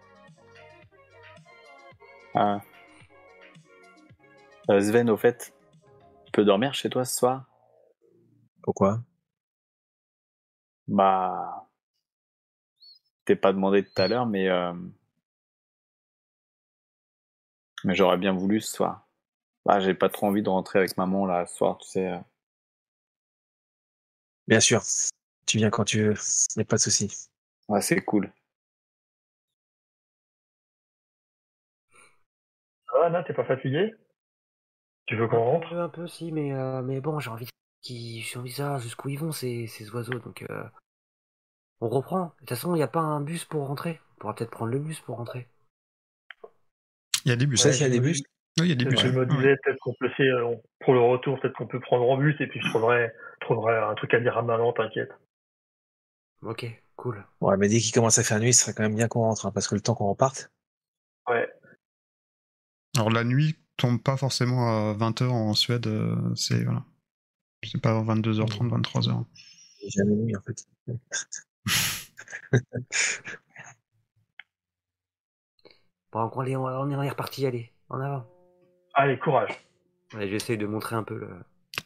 [2.34, 2.60] Ah.
[4.70, 5.54] Euh, Sven, au fait,
[6.26, 7.44] tu peux dormir chez toi ce soir?
[8.62, 9.00] Pourquoi?
[10.86, 11.68] Bah,
[13.24, 14.72] t'es pas demandé tout à l'heure, mais euh,
[17.84, 19.06] mais j'aurais bien voulu ce soir.
[19.64, 22.12] Bah, j'ai pas trop envie de rentrer avec maman là ce soir, tu sais.
[22.12, 22.18] Euh.
[24.46, 24.82] Bien sûr,
[25.46, 26.14] tu viens quand tu veux,
[26.56, 27.28] y a pas de souci.
[27.68, 28.32] Ouais, c'est cool.
[32.94, 33.94] Ah, non, t'es pas fatigué
[35.08, 35.72] Tu veux qu'on rentre?
[35.72, 37.48] Un peu, si, mais, euh, mais bon, j'ai envie,
[37.80, 40.64] qui, j'ai envie de savoir jusqu'où ils vont ces, ces oiseaux, donc euh,
[41.80, 42.26] on reprend.
[42.26, 44.02] De toute façon, il n'y a pas un bus pour rentrer.
[44.12, 45.48] On pourra peut-être prendre le bus pour rentrer.
[47.24, 47.58] Il y a des bus.
[47.58, 48.22] Ça, il y a des bus.
[48.60, 49.00] Oui, il y a des bus.
[49.00, 50.30] Je me disais peut-être qu'on peut essayer,
[50.80, 53.94] pour le retour, peut-être qu'on peut prendre en bus et puis je trouverai, trouverai un
[53.94, 55.12] truc à dire à maman, t'inquiète.
[56.42, 57.24] Ok, cool.
[57.40, 59.46] Ouais, mais dès qu'il commence à faire nuit, ce serait quand même bien qu'on rentre,
[59.46, 60.50] hein, parce que le temps qu'on reparte.
[61.28, 61.50] Ouais.
[62.96, 66.84] Alors la nuit tombe pas forcément à 20h en Suède, euh, c'est voilà.
[67.64, 69.24] C'est pas 22h30, 23h.
[69.80, 70.66] J'ai jamais nuit en fait.
[76.10, 78.26] Bon, on est, on est reparti, allez, en avant.
[78.94, 79.50] Allez, courage.
[80.14, 81.28] Ouais, J'essaye de montrer un peu le.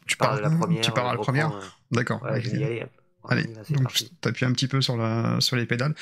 [0.07, 0.81] Tu Par pars, la première.
[0.81, 2.23] tu pars à la première euh, D'accord.
[2.23, 2.39] Ouais, ok.
[2.41, 2.85] je vais y aller.
[3.29, 3.87] Allez, donc
[4.21, 5.95] t'appuies un petit peu sur, la, sur les pédales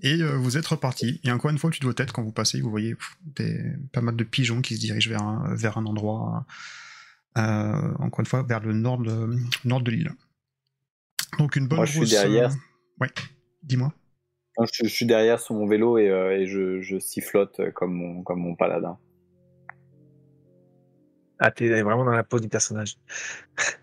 [0.00, 1.20] et euh, vous êtes reparti.
[1.22, 3.62] Et encore une fois, tu dois tête quand vous passez, vous voyez pff, des,
[3.92, 6.46] pas mal de pigeons qui se dirigent vers un, vers un endroit,
[7.36, 10.12] euh, encore une fois, vers le nord de, nord de l'île.
[11.38, 12.50] Donc une bonne Moi, je suis grosse, derrière.
[12.50, 13.08] euh, Ouais,
[13.62, 13.92] dis-moi.
[14.58, 17.70] Moi, Je, je suis derrière sur mon vélo et, euh, et je, je sifflote euh,
[17.70, 18.98] comme mon, comme mon paladin.
[21.38, 22.96] Ah, t'es vraiment dans la peau du personnage.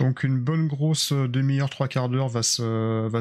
[0.00, 2.42] Donc une bonne grosse euh, demi-heure, trois quarts d'heure va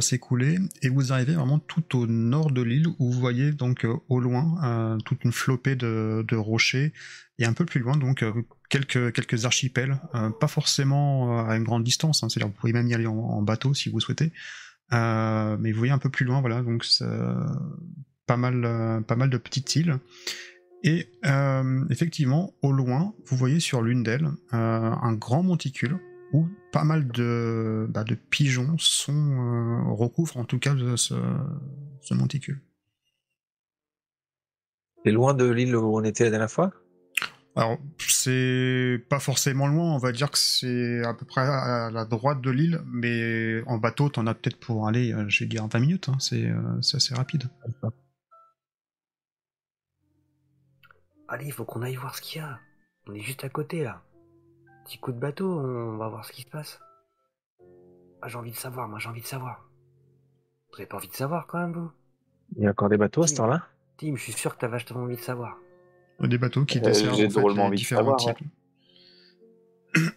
[0.02, 0.60] s'écouler.
[0.82, 4.22] Et vous arrivez vraiment tout au nord de l'île où vous voyez donc euh, au
[4.22, 6.94] loin euh, toute une flopée de, rochers.
[7.38, 8.24] Et un peu plus loin donc
[8.70, 9.98] quelques quelques archipels,
[10.42, 13.74] pas forcément à une grande distance, hein, c'est-à-dire vous pouvez même y aller en, bateau
[13.74, 14.34] si vous souhaitez,
[14.92, 16.86] mais vous voyez un peu plus loin voilà donc
[18.28, 20.00] pas mal de petites îles.
[20.84, 21.10] Et
[21.90, 25.98] effectivement, au loin, vous voyez sur l'une d'elles un grand monticule
[26.34, 31.16] où pas mal de, bah, de pigeons sont euh, recouvrent en tout cas de ce,
[32.02, 32.62] ce monticule.
[35.04, 36.72] T'es loin de l'île où on était la dernière fois?
[37.56, 42.06] Alors c'est pas forcément loin, on va dire que c'est à peu près à la
[42.06, 45.68] droite de l'île, mais en bateau t'en as peut-être pour aller, euh, je vais dire
[45.68, 47.50] 20 minutes, hein, c'est euh, c'est assez rapide.
[51.28, 52.60] Allez, il faut qu'on aille voir ce qu'il y a.
[53.08, 54.04] On est juste à côté là.
[54.90, 56.82] Petit coup de bateau, on va voir ce qui se passe.
[58.24, 59.70] Ah, j'ai envie de savoir, moi j'ai envie de savoir.
[60.72, 61.92] Vous avez pas envie de savoir quand même, vous?
[62.58, 63.68] Il y a encore des bateaux à ce temps-là?
[64.00, 65.60] Tim, je suis sûr que t'as vachement envie de savoir.
[66.22, 68.48] Des bateaux qui Euh, desservent fait, drôlement envie de différents savoir, types.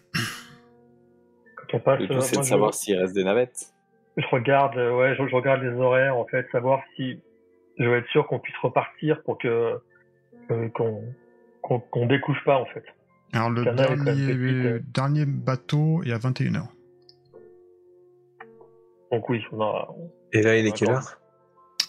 [1.55, 3.71] Quand on passe, Le euh, tout, c'est de je- savoir s'il reste des navettes.
[4.17, 7.21] Je regarde, euh, ouais, je, je regarde les horaires en fait, savoir si
[7.77, 9.79] je vais être sûr qu'on puisse repartir pour que
[10.49, 11.13] euh, qu'on
[11.61, 12.83] qu'on qu'on découche pas en fait.
[13.33, 14.79] Alors le Canal dernier, euh.
[14.93, 16.67] dernier bateau est à 21h.
[19.11, 19.87] Donc oui, on a.
[20.31, 21.19] Et là, il est quelle heure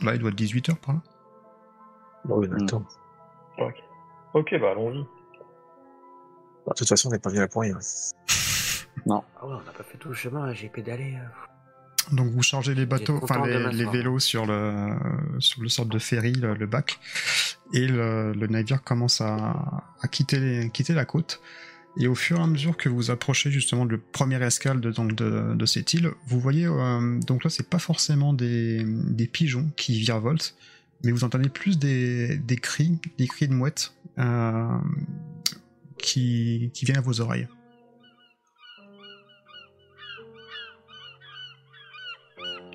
[0.02, 1.02] Là il doit être 18h par là.
[2.24, 2.62] Bon, oui, Hmm.
[2.64, 2.84] attends.
[3.58, 3.74] Ok,
[4.34, 4.98] ok, bah allons-y.
[4.98, 7.78] De toute façon, on n'est pas venu là pour rien.
[7.78, 11.16] Ah ouais, on n'a pas fait tout le chemin, j'ai pédalé.
[11.16, 12.14] euh.
[12.14, 14.94] Donc vous chargez les bateaux, enfin les, vélos sur le
[15.38, 16.98] sur le sorte de ferry, le, le bac,
[17.72, 21.40] et le, le navire commence à, à quitter la côte.
[21.96, 25.14] Et au fur et à mesure que vous approchez justement le premier escale de, donc
[25.14, 28.84] de, de cette île, vous voyez euh, donc là c'est pas forcément des,
[29.32, 30.56] pigeons qui virevoltent,
[31.04, 34.78] mais vous entendez plus des, cris, des cris de mouettes euh,
[35.98, 37.46] qui, viennent à vos oreilles.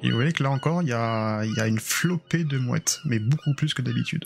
[0.02, 3.20] Et vous voyez que là encore, il y y a une flopée de mouettes, mais
[3.20, 4.24] beaucoup plus que d'habitude.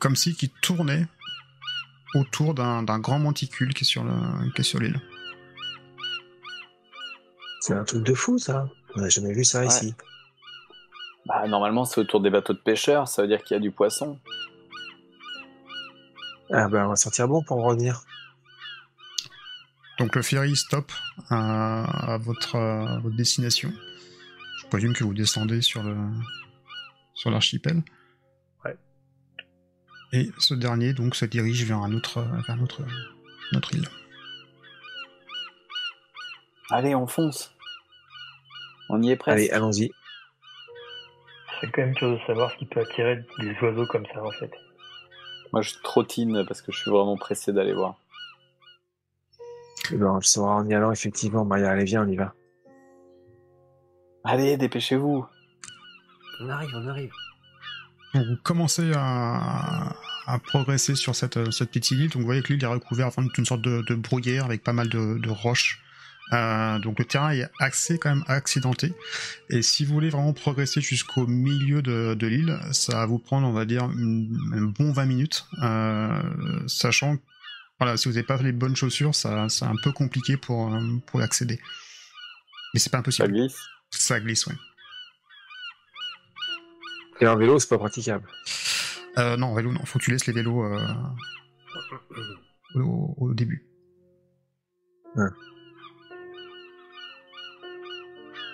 [0.00, 1.06] Comme si qui tournaient
[2.14, 5.00] autour d'un d'un grand monticule qui est sur le- qui est sur l'île.
[7.60, 8.68] C'est un truc de fou, ça.
[8.96, 9.66] On n'a jamais vu ça Ouais.
[9.68, 9.94] ici.
[11.26, 13.70] Bah, normalement, c'est autour des bateaux de pêcheurs, ça veut dire qu'il y a du
[13.70, 14.18] poisson.
[16.50, 18.02] Ah ben, on va sortir bon pour en revenir.
[19.98, 20.90] Donc le ferry stop
[21.30, 23.72] à, à votre, à votre destination.
[24.60, 25.96] Je présume que vous descendez sur le
[27.14, 27.82] sur l'archipel.
[30.12, 32.62] Et ce dernier donc se dirige vers un autre vers une
[33.56, 33.88] autre île.
[36.70, 37.54] Allez, on fonce.
[38.88, 39.38] On y est presque.
[39.38, 39.90] Allez, allons-y.
[41.60, 44.30] C'est quand même curieux de savoir ce qui peut attirer des oiseaux comme ça en
[44.32, 44.50] fait.
[45.52, 47.96] Moi, je trottine parce que je suis vraiment pressé d'aller voir.
[49.92, 51.44] Eh ben, on le saura en y allant, effectivement.
[51.44, 52.34] Maya, allez, viens, on y va.
[54.24, 55.26] Allez, dépêchez-vous.
[56.40, 57.12] On arrive, on arrive.
[58.14, 59.94] Donc vous commencez à,
[60.26, 62.08] à progresser sur cette, cette petite île.
[62.10, 64.88] Donc vous voyez que l'île est recouverte d'une sorte de, de brouillère avec pas mal
[64.88, 65.80] de, de roches.
[66.32, 68.92] Euh, donc le terrain est assez quand même accidenté.
[69.50, 73.46] Et si vous voulez vraiment progresser jusqu'au milieu de, de l'île, ça va vous prendre,
[73.46, 76.22] on va dire, une- un bon 20 minutes, euh,
[76.66, 77.16] sachant
[77.80, 80.80] voilà, si vous n'avez pas les bonnes chaussures, ça, c'est un peu compliqué pour, euh,
[81.06, 81.58] pour accéder.
[82.72, 83.32] Mais c'est pas Ça impossible.
[83.32, 83.56] glisse.
[83.90, 84.54] Ça glisse, ouais.
[87.22, 88.26] Et en vélo, c'est pas praticable.
[89.16, 89.84] Euh, non, en vélo, non.
[89.84, 90.78] Faut que tu laisses les vélos euh,
[92.74, 93.64] au, au début.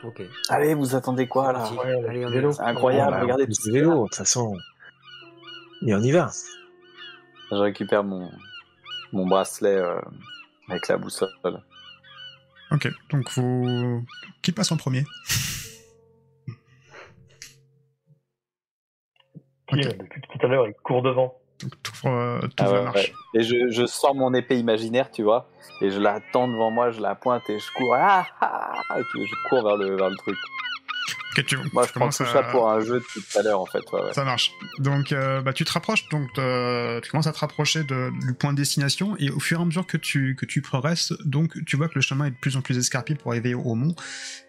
[0.05, 0.23] Ok.
[0.51, 1.73] Allez, vous attendez quoi là.
[1.73, 2.53] Ouais, Allez, y vélo.
[2.53, 4.55] C'est incroyable, Bah, regardez on tout vélo, de toute façon.
[5.87, 6.31] Et on y va.
[7.51, 8.31] Je récupère mon,
[9.13, 9.99] mon bracelet euh,
[10.69, 11.31] avec la boussole.
[12.71, 14.05] Ok, donc vous...
[14.43, 15.07] Qui passe en premier?
[19.83, 21.35] Depuis tout à l'heure, il court devant.
[21.61, 23.13] Donc t'ouvres euh, Ah la ouais, marche.
[23.35, 23.41] ouais.
[23.41, 25.49] Et je, je sors mon épée imaginaire, tu vois,
[25.81, 27.95] et je la tends devant moi, je la pointe et je cours.
[27.97, 30.37] Ah, ah, et puis je cours vers le, vers le truc.
[31.43, 33.83] Tu, Moi, je prends tout ça pour un jeu depuis tout à l'heure, en fait.
[33.93, 34.13] Ouais, ouais.
[34.13, 34.53] Ça marche.
[34.79, 38.35] Donc, euh, bah, tu te rapproches, donc euh, tu commences à te rapprocher de- du
[38.35, 41.53] point de destination, et au fur et à mesure que tu, que tu progresses, donc
[41.65, 43.95] tu vois que le chemin est de plus en plus escarpé pour arriver au mont,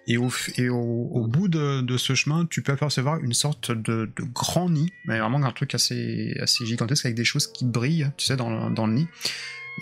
[0.07, 3.71] et au, et au, au bout de, de ce chemin, tu peux apercevoir une sorte
[3.71, 7.65] de, de grand nid, mais vraiment un truc assez, assez gigantesque avec des choses qui
[7.65, 9.07] brillent, tu sais, dans, dans le nid.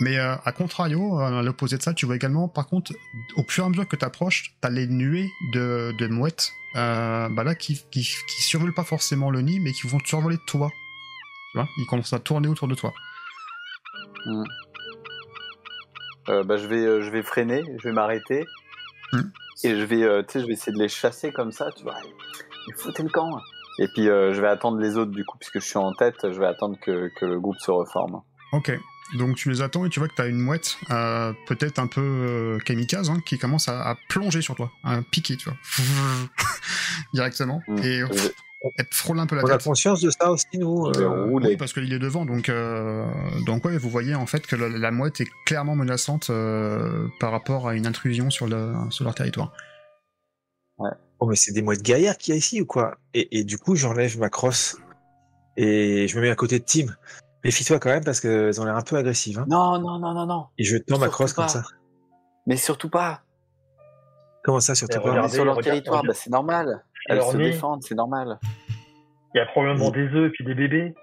[0.00, 2.92] Mais euh, à contrario, à l'opposé de ça, tu vois également, par contre,
[3.36, 6.52] au fur et à mesure que tu approches, tu as les nuées de, de mouettes
[6.76, 10.08] euh, bah là, qui, qui, qui survolent pas forcément le nid, mais qui vont te
[10.08, 10.70] survoler toi.
[11.52, 12.92] Tu vois Ils commencent à tourner autour de toi.
[14.26, 14.44] Mm.
[16.28, 18.44] Euh, bah, je, vais, euh, je vais freiner, je vais m'arrêter.
[19.12, 19.20] Mm.
[19.64, 21.96] Et je vais, euh, je vais essayer de les chasser comme ça, tu vois.
[22.68, 23.40] Et foutez le camp.
[23.78, 26.16] Et puis, euh, je vais attendre les autres, du coup, puisque je suis en tête,
[26.22, 28.20] je vais attendre que, que le groupe se reforme.
[28.52, 28.72] Ok.
[29.16, 31.86] Donc tu les attends et tu vois que tu as une mouette, euh, peut-être un
[31.86, 35.58] peu euh, kamikaze, hein, qui commence à, à plonger sur toi, à piquer, tu vois.
[37.14, 37.62] Directement.
[37.82, 38.32] Et Je vais,
[38.76, 39.64] elle te frôle un peu la On a tête.
[39.64, 40.86] conscience de ça aussi, nous.
[40.88, 41.26] euh.
[41.30, 43.06] Oui, parce qu'il est devant, donc, euh,
[43.46, 47.30] donc ouais, vous voyez en fait que la, la mouette est clairement menaçante euh, par
[47.30, 49.52] rapport à une intrusion sur, le, sur leur territoire.
[51.20, 52.96] Oh, mais c'est des mouettes guerrières qu'il y a ici ou quoi?
[53.14, 54.76] Et, et du coup, j'enlève ma crosse
[55.56, 56.94] et je me mets à côté de Tim.
[57.44, 59.38] Méfie-toi quand même parce qu'elles ont l'air un peu agressives.
[59.38, 59.46] Hein.
[59.48, 60.46] Non, non, non, non, non.
[60.58, 61.62] Et je tends ma crosse comme ça.
[62.46, 63.22] Mais surtout pas.
[64.44, 65.10] Comment ça, surtout pas?
[65.10, 66.84] regardez, sur leur regarde- territoire, bah, c'est normal.
[67.08, 68.38] Elles se défendent, c'est normal.
[69.34, 70.94] Il y a probablement des œufs et puis des bébés.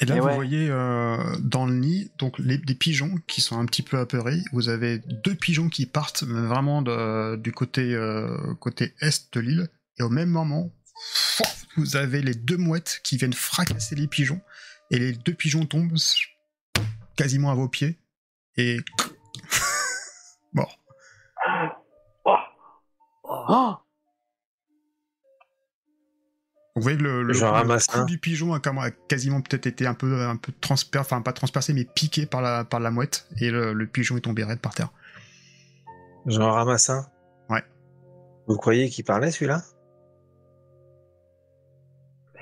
[0.00, 0.34] Et là, Mais vous ouais.
[0.36, 4.38] voyez euh, dans le nid donc les, des pigeons qui sont un petit peu apeurés.
[4.52, 9.68] Vous avez deux pigeons qui partent vraiment de- du côté, euh, côté est de l'île.
[9.98, 10.70] Et au même moment,
[11.76, 14.40] vous avez les deux mouettes qui viennent fracasser les pigeons.
[14.90, 15.96] Et les deux pigeons tombent
[17.16, 17.98] quasiment à vos pieds.
[18.56, 18.78] Et.
[20.52, 20.78] Mort.
[23.30, 23.74] Oh,
[26.74, 28.60] Vous voyez que le, le, le cou du pigeon a,
[29.08, 32.64] quasiment peut-être été un peu, un peu transpercé, enfin pas transpercé, mais piqué par la,
[32.64, 33.26] par la mouette.
[33.40, 34.90] Et le, le pigeon est tombé raide par terre.
[36.26, 37.06] J'en ramasse un.
[37.50, 37.64] Ouais.
[38.46, 39.62] Vous croyez qu'il parlait celui-là?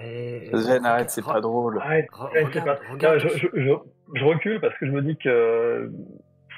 [0.02, 1.78] Et- Zen, arrête, c'est pas drôle.
[1.80, 3.22] arrête, re- regarde, pas- regarde.
[3.22, 3.70] Non, je, je, je,
[4.14, 5.90] je recule parce que je me dis que.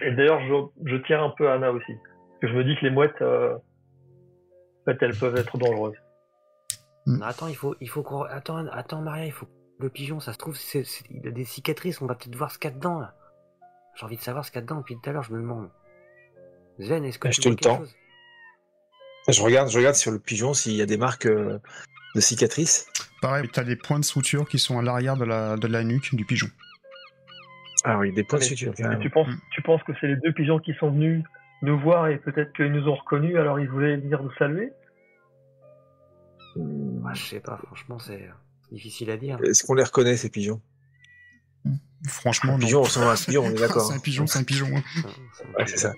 [0.01, 1.93] Et d'ailleurs, je, je tiens un peu Anna aussi.
[1.95, 5.97] Parce que je me dis que les mouettes, euh, en fait, elles peuvent être dangereuses.
[7.07, 8.23] Non, attends, il faut, il faut qu'on.
[8.23, 9.47] Attends, attends, Maria, il faut.
[9.81, 10.57] Le pigeon, ça se trouve,
[11.11, 12.01] il a des cicatrices.
[12.03, 13.15] On va peut-être voir ce qu'il y a dedans là.
[13.95, 15.23] J'ai envie de savoir ce qu'il y a dedans depuis tout à l'heure.
[15.23, 15.71] Je me demande.
[16.81, 17.97] Zen, est-ce que Ah, tu je te vois le quelque chose?
[19.29, 21.59] Je regarde, je regarde sur le pigeon s'il y a des marques euh,
[22.15, 22.89] de cicatrices.
[23.21, 26.15] Pareil, t'as des points de suture qui sont à l'arrière de la, de la nuque
[26.15, 26.49] du pigeon.
[27.85, 28.75] Ah oui, des points de Mais- suture.
[29.01, 29.39] tu, penses, Mm.
[29.53, 31.25] tu penses que c'est les deux pigeons qui sont venus
[31.63, 34.71] nous voir et peut-être qu'ils nous ont reconnus, alors ils voulaient venir nous saluer?
[37.07, 38.29] Ah, Je sais pas, franchement, c'est
[38.69, 39.39] c'est difficile à dire.
[39.43, 40.61] Est-ce qu'on les reconnaît ces pigeons?
[42.07, 43.83] Franchement, Un pigeon à un pigeon, on est d'accord.
[43.89, 44.69] c'est un pigeon, c'est un pigeon.
[44.77, 44.83] hein.
[45.59, 45.93] Ouais, c'est ça.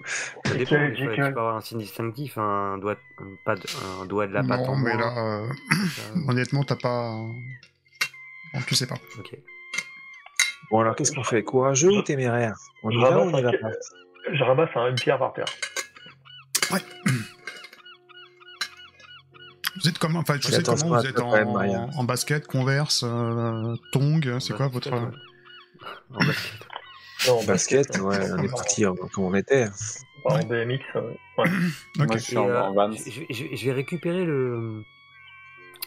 [0.46, 3.62] Ça dépend, tu peux avoir un signe distinctif, un doigt, un, pas de-
[4.00, 5.00] un doigt de la patte non, en mais moins.
[5.14, 5.48] là, euh,
[6.28, 7.10] honnêtement, t'as pas.
[8.54, 8.96] Bon, tu sais pas.
[9.18, 9.36] ok.
[10.70, 11.42] Bon alors qu'est-ce qu'on fait?
[11.42, 12.54] Courageux ou téméraire?
[12.82, 13.70] On y Je va ou ramasse on y un va pi- pas
[14.32, 15.44] Je ramasse un- une pierre par terre.
[19.82, 21.32] Vous êtes comment Enfin, je sais comment vous êtes en,
[21.98, 24.90] en basket, converse, euh, tong, c'est quoi votre.
[26.14, 26.66] En basket.
[27.26, 29.66] Non, En basket, ouais, on est parti en- comme on était.
[30.24, 30.44] En Ouais.
[30.44, 31.18] BMX, ouais.
[31.38, 31.48] Ok.
[31.98, 34.82] Moi, je suis Et, en, euh, en je, je- je- je vais récupérer le,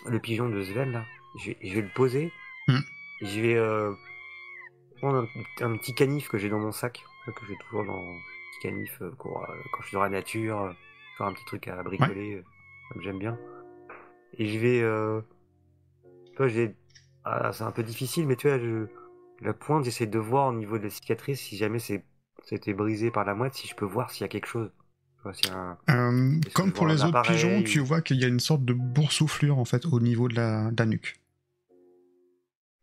[0.07, 1.05] le pigeon de Sven là.
[1.39, 2.31] Je vais, je vais le poser.
[2.67, 2.79] Hmm.
[3.21, 3.93] Je vais euh,
[5.01, 5.27] prendre
[5.61, 8.17] un, un petit canif que j'ai dans mon sac, que j'ai toujours dans un
[8.51, 10.75] petit canif euh, pour, euh, quand je suis dans la nature,
[11.17, 12.43] faire un petit truc à bricoler,
[12.91, 13.37] comme j'aime bien.
[14.37, 15.21] Et je vais, euh,
[16.37, 16.75] vois, j'ai,
[17.23, 18.87] ah, c'est un peu difficile, mais tu vois, je,
[19.43, 22.05] la pointe, j'essaie de voir au niveau de la cicatrice si jamais c'est
[22.43, 24.69] c'était brisé par la mouette, si je peux voir s'il y a quelque chose.
[25.89, 29.57] Euh, comme pour les autres pigeons, tu vois qu'il y a une sorte de boursouflure
[29.57, 31.21] en fait au niveau de la, nuque.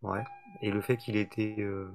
[0.01, 0.25] Ouais.
[0.63, 1.91] Et le fait qu'il ait été euh,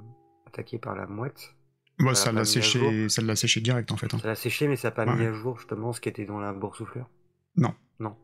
[0.45, 1.55] attaqué par la mouette.
[1.97, 4.13] Bah, ça l'a séché, ça l'a séché direct en fait.
[4.13, 4.20] Hein.
[4.20, 6.39] Ça l'a séché, mais ça n'a pas mis à jour justement ce qui était dans
[6.39, 7.09] la boursouflure.
[7.55, 7.74] Non.
[7.99, 8.16] Non.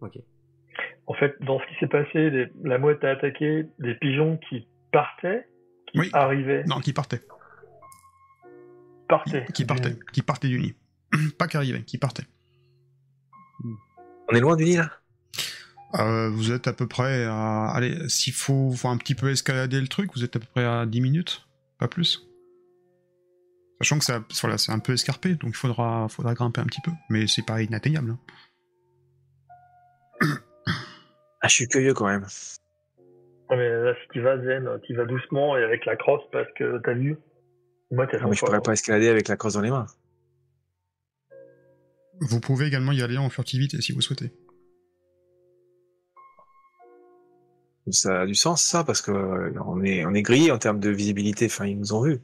[0.00, 0.18] Ok.
[1.06, 5.46] En fait, dans ce qui s'est passé, la mouette a attaqué des pigeons qui partaient,
[5.94, 6.10] oui.
[6.66, 7.22] Non, qui partaient.
[9.08, 9.46] Partaient.
[9.52, 9.96] Qui partaient.
[10.12, 10.74] Qui partaient du nid.
[11.38, 12.24] pas qui arrivait, qui partait.
[14.28, 14.90] On est loin du nid là?
[15.96, 17.66] Euh, Vous êtes à peu près à.
[17.68, 20.64] Allez, s'il faut, faut, un petit peu escalader le truc, vous êtes à peu près
[20.64, 21.46] à 10 minutes,
[21.78, 22.26] pas plus.
[23.80, 26.90] Sachant que voilà, c'est un peu escarpé, donc il faudra, faudra grimper un petit peu.
[27.10, 28.12] Mais c'est pas inatteignable.
[28.12, 28.18] Hein.
[31.42, 32.24] Ah, je suis curieux quand même.
[33.56, 36.78] Mais là, si tu vas zen, tu vas doucement et avec la crosse parce que
[36.78, 37.16] t'as vu.
[37.90, 39.86] Moi, t'as ah, mais je pourrais pas escalader avec la crosse dans les mains.
[42.20, 44.32] Vous pouvez également y aller en furtivité si vous souhaitez.
[47.90, 50.80] Ça a du sens ça parce que euh, on est on est grillé en termes
[50.80, 51.46] de visibilité.
[51.46, 52.20] Enfin, ils nous ont vus.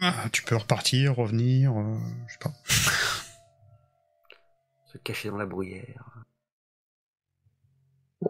[0.00, 2.52] Ah, tu peux repartir, revenir, euh, je sais pas.
[4.92, 6.24] Se cacher dans la bruyère.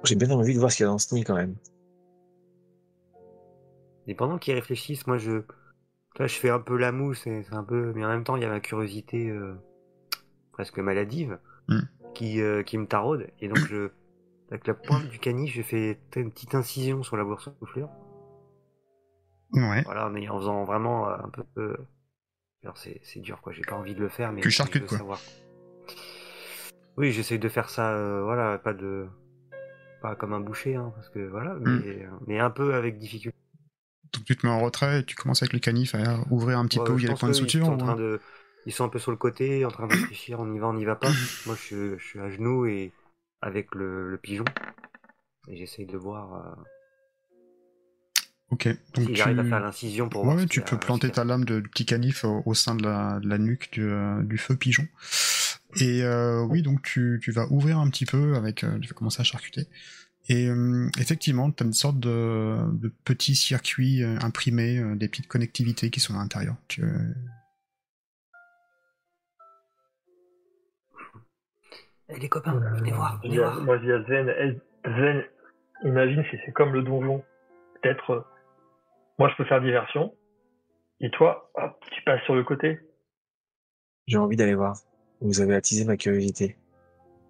[0.05, 1.57] J'ai bien envie de voir ce qu'il y a dans ce nid quand même.
[4.07, 5.43] Et pendant qu'ils réfléchissent, moi je,
[6.19, 8.43] là, je fais un peu la mousse, c'est un peu, mais en même temps il
[8.43, 9.29] y a ma curiosité.
[9.29, 9.55] Euh,
[10.57, 11.39] presque maladive
[11.69, 11.81] mm.
[12.15, 13.29] qui, euh, qui me taraude.
[13.41, 13.91] Et donc, je,
[14.51, 17.91] avec la pointe du canif, je fais une petite incision sur la boursouflure.
[19.53, 19.83] Ouais.
[19.83, 21.45] Voilà, mais en faisant vraiment euh, un peu.
[21.59, 21.77] Euh,
[22.63, 23.53] alors, c'est dur, quoi.
[23.53, 24.41] J'ai pas envie de le faire, mais.
[24.41, 24.99] Tu charcutes, quoi.
[24.99, 25.21] Savoir.
[26.97, 29.07] Oui, j'essaie de faire ça, voilà, pas de.
[30.01, 31.83] Pas comme un boucher, hein, parce que voilà, mm.
[31.85, 33.37] mais, mais un peu avec difficulté.
[34.13, 36.67] Donc tu te mets en retrait et tu commences avec le canif à ouvrir un
[36.67, 37.69] petit peu où il y a les points de suture.
[37.69, 38.21] en train de,
[38.67, 40.75] ils sont un peu sur le côté, en train de réfléchir, on y va, on
[40.75, 41.11] n'y va pas.
[41.47, 42.93] Moi, je, suis à genoux et
[43.41, 44.45] avec le, pigeon.
[45.49, 46.35] Et j'essaye de voir.
[46.35, 46.63] Euh,
[48.51, 48.69] ok.
[48.95, 51.87] Donc si j'arrive à faire l'incision pour ouais, tu peux planter ta lame de petit
[51.87, 54.89] canif au, sein de la, nuque euh, du, feu pigeon.
[55.77, 58.57] Et euh, oui, donc tu, vas ouvrir un petit peu avec.
[58.57, 59.69] tu vas commencer à charcuter.
[60.29, 60.49] Et
[60.99, 66.15] effectivement, tu as une sorte de, de petits circuits imprimés, des petites connectivités qui sont
[66.15, 66.57] à l'intérieur.
[66.67, 66.83] Tu,
[72.09, 73.61] les copains, venez voir, venez voir.
[73.63, 75.25] Moi, je dis à Zen, Zen,
[75.85, 77.25] imagine si c'est comme le donjon.
[77.83, 78.21] Peut-être, euh,
[79.19, 80.15] moi, je peux faire diversion.
[81.01, 82.79] Et toi, hop, tu passes sur le côté.
[84.07, 84.77] J'ai envie d'aller voir.
[85.21, 86.57] Vous avez attisé ma curiosité.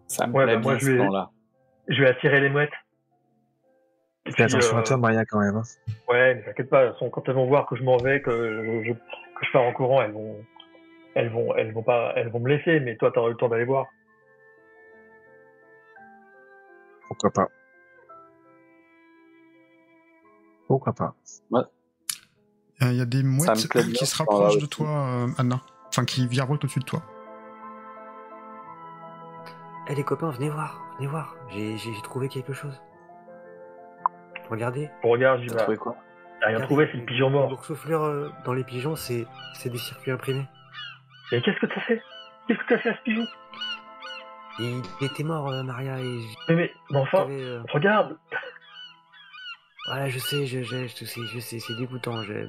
[0.09, 1.31] Ça me ouais, bah, moi, je vais, là.
[1.89, 2.71] je vais attirer les mouettes.
[4.35, 5.57] Fais attention à euh, toi, Maria, quand même.
[5.57, 5.63] Hein.
[6.09, 6.93] Ouais, mais t'inquiète pas.
[6.99, 10.03] Quand elles vont voir que je m'en vais, que je, que je pars en courant,
[10.03, 10.45] elles vont,
[11.15, 12.81] elles vont, elles vont pas, elles vont me laisser.
[12.81, 13.87] Mais toi, t'auras eu le temps d'aller voir.
[17.09, 17.49] Pourquoi pas
[20.67, 21.15] Pourquoi pas
[22.81, 25.61] Il y a des mouettes qui se rapprochent de toi, euh, Anna.
[25.89, 27.03] Enfin, qui virevoltent au-dessus de toi.
[29.89, 31.37] Eh les copains, venez voir, venez voir.
[31.49, 32.83] J'ai trouvé quelque chose.
[34.51, 34.91] Regardez.
[35.03, 35.97] On regarde, j'ai trouvé quoi
[36.41, 37.51] T'as rien trouvé, c'est le pigeon mort.
[37.51, 39.27] Le souffleur euh, dans les pigeons, c'est
[39.65, 40.47] des circuits imprimés.
[41.33, 42.03] Et qu'est-ce que t'as fait?
[42.47, 43.25] Qu'est-ce que t'as fait à ce pigeon?
[44.59, 45.99] Il était mort, euh, Maria.
[46.01, 46.21] Et...
[46.49, 48.17] Mais, mais, enfin, euh, regarde
[49.89, 52.23] Ouais, je sais, je, je, je sais, je sais, c'est dégoûtant.
[52.23, 52.49] Je...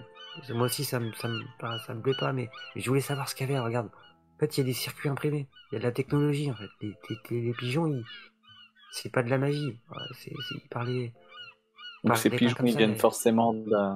[0.53, 1.41] Moi aussi, ça me, ça, me,
[1.85, 3.59] ça me plaît pas, mais je voulais savoir ce qu'il y avait.
[3.59, 5.47] Regarde, en fait, il y a des circuits imprimés.
[5.71, 6.69] Il y a de la technologie, en fait.
[6.81, 6.93] Les,
[7.29, 8.03] les, pigeons, ils...
[8.91, 9.79] c'est pas de la magie.
[10.13, 11.13] C'est, ils parlaient.
[12.03, 13.95] Donc ces pigeons, ils viennent forcément de...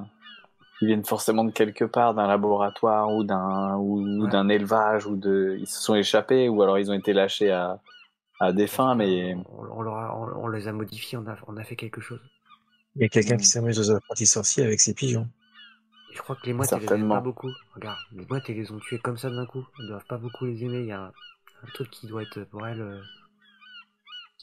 [0.80, 5.56] Ils viennent forcément de quelque part, d'un laboratoire ou d'un ou, d'un élevage ou de,
[5.60, 7.78] ils se sont échappés ou alors ils ont été lâchés à,
[8.42, 9.36] à des fins, mais.
[9.52, 12.20] On, on, les a modifiés, on a, on a fait quelque chose.
[12.96, 15.28] Il y a quelqu'un qui s'amuse aux apprentis sorciers avec ses pigeons.
[16.12, 17.50] je crois que les mouettes, elles les pas beaucoup.
[17.74, 19.64] Regarde, les mouettes, elles les ont tuées comme ça d'un coup.
[19.78, 20.80] Elles doivent pas beaucoup les aimer.
[20.80, 21.12] Il y a un,
[21.74, 23.00] truc qui doit être pour elles.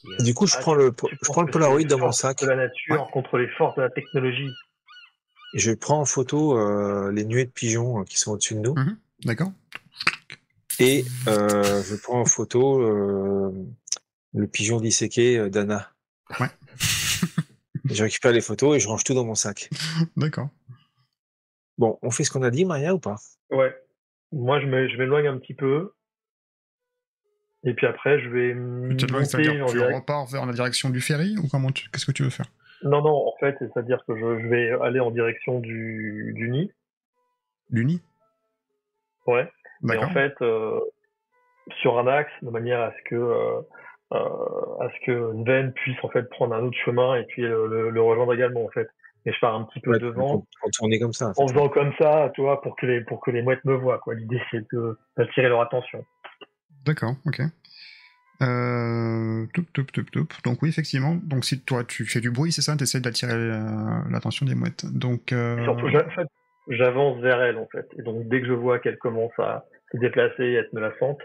[0.04, 2.40] Euh, du coup, je prends le, je prends le Polaroid dans mon sac.
[2.40, 4.50] De la nature contre les forces de la technologie.
[5.54, 8.60] Et je prends en photo euh, les nuées de pigeons euh, qui sont au-dessus de
[8.60, 8.74] nous.
[8.74, 8.98] Mhm.
[9.24, 9.52] D'accord.
[10.78, 12.80] Et je prends en photo
[14.32, 15.90] le pigeon disséqué euh, d'Anna.
[16.38, 16.48] Ouais.
[17.84, 19.70] je récupère les photos et je range tout dans mon sac.
[20.16, 20.48] D'accord.
[21.78, 23.16] Bon, on fait ce qu'on a dit, Maria, ou pas?
[23.50, 23.74] Ouais.
[24.32, 25.92] Moi, je m'éloigne un petit peu.
[27.64, 28.48] Et puis après, je vais
[28.96, 32.06] Tu monter en tu direct- repars vers la direction du ferry ou comment tu- qu'est-ce
[32.06, 32.46] que tu veux faire?
[32.82, 36.72] Non, non, en fait, c'est-à-dire que je, je vais aller en direction du, du nid.
[37.68, 38.00] Du nid?
[39.26, 39.42] Ouais.
[39.82, 40.04] Et D'accord.
[40.04, 40.80] en fait, euh,
[41.82, 43.60] sur un axe, de manière à ce que euh,
[44.12, 44.16] euh,
[44.80, 47.90] à ce que Sven puisse en fait prendre un autre chemin et puis euh, le,
[47.90, 48.88] le rejoindre également en fait.
[49.26, 50.46] Et je pars un petit peu Ouais, devant
[50.80, 51.32] on est comme ça.
[51.36, 53.98] en faisant comme ça, tu vois, pour que les pour que les mouettes me voient
[53.98, 54.14] quoi.
[54.14, 56.04] L'idée c'est de d'attirer leur attention.
[56.84, 57.42] D'accord, ok.
[58.42, 60.32] Euh, toup, toup, toup.
[60.44, 61.14] Donc oui, effectivement.
[61.22, 63.58] Donc si toi tu fais du bruit, c'est ça, tu essaies d'attirer euh,
[64.10, 64.86] l'attention des mouettes.
[64.86, 66.26] Donc euh, en fait,
[66.68, 67.86] j'avance vers elle en fait.
[67.98, 71.18] Et donc dès que je vois qu'elle commence à se déplacer et être menaçante,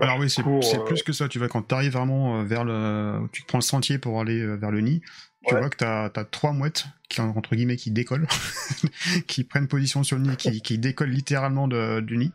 [0.00, 1.28] alors oui, c'est euh, plus que ça.
[1.28, 4.40] Tu vois quand tu arrives vraiment euh, vers le, tu prends le sentier pour aller
[4.40, 5.00] euh, vers le nid.
[5.46, 5.60] Tu Ouais.
[5.60, 8.26] vois que t'as as trois mouettes qui entre guillemets qui décollent,
[9.28, 12.32] qui prennent position sur le nid, qui, qui décollent littéralement de- du nid.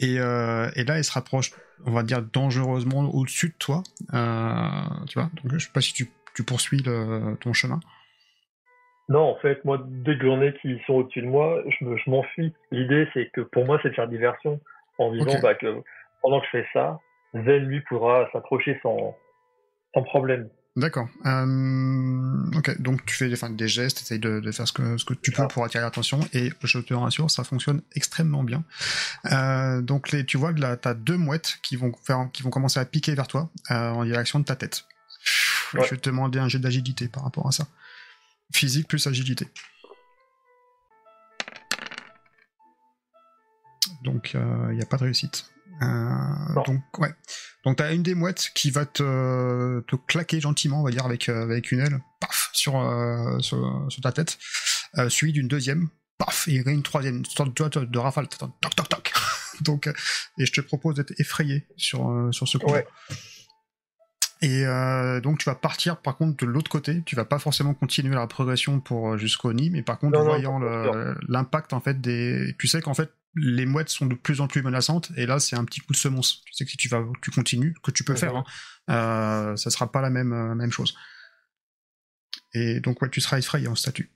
[0.00, 1.52] Et, euh, et là, elles se rapprochent,
[1.86, 3.82] on va dire dangereusement au-dessus de toi.
[4.14, 4.70] Euh,
[5.08, 5.30] tu vois.
[5.42, 7.80] Donc je sais pas si tu, tu poursuis le- ton chemin.
[9.08, 11.96] Non, en fait, moi, dès que j'en ai qui sont au-dessus de moi, je me-
[11.96, 12.52] je m'enfuis.
[12.72, 14.60] L'idée, c'est que pour moi, c'est de faire diversion
[14.98, 15.66] en disant bah, que
[16.26, 16.98] pendant que je fais ça,
[17.34, 19.16] Zen, lui, pourra s'approcher sans,
[19.94, 20.48] sans problème.
[20.74, 21.06] D'accord.
[21.24, 25.04] Euh, ok, donc tu fais enfin, des gestes, essayes de, de faire ce que, ce
[25.04, 25.46] que tu peux Ah.
[25.46, 28.64] pour attirer l'attention, et je te rassure, ça fonctionne extrêmement bien.
[29.30, 32.42] Euh, donc les, tu vois que là, tu as deux mouettes qui vont, faire, qui
[32.42, 34.84] vont commencer à piquer vers toi euh, en direction de ta tête.
[35.74, 35.84] Ouais.
[35.84, 37.68] Je vais te demander un jet d'agilité par rapport à ça.
[38.52, 39.46] Physique plus agilité.
[44.02, 45.52] Donc il n'y a pas de réussite.
[45.82, 47.14] Euh, donc ouais.
[47.64, 51.28] Donc t'as une des mouettes qui va te, te claquer gentiment, on va dire, avec,
[51.28, 54.38] euh, avec une aile, paf, sur, euh, sur, sur ta tête,
[54.98, 58.88] euh, suivi d'une deuxième, paf, et une troisième, une sorte de, de rafale, toc toc
[58.88, 59.12] toc.
[59.62, 59.88] Donc,
[60.38, 62.70] et je te propose d'être effrayé sur, sur ce coup.
[62.70, 62.86] Ouais.
[64.42, 67.72] Et euh, donc tu vas partir par contre de l'autre côté, tu vas pas forcément
[67.72, 70.58] continuer la progression pour euh, jusqu'au nid, mais par contre Non, voyant
[71.28, 74.62] l'impact en fait des, tu sais qu'en fait les mouettes sont de plus en plus
[74.62, 76.42] menaçantes et là c'est un petit coup de semonce.
[76.44, 78.44] Tu sais que si tu vas, tu continues, que tu peux faire, hein,
[78.90, 80.94] euh, ça sera pas la même même chose.
[82.52, 84.10] Et donc ouais, tu seras effrayé en statut.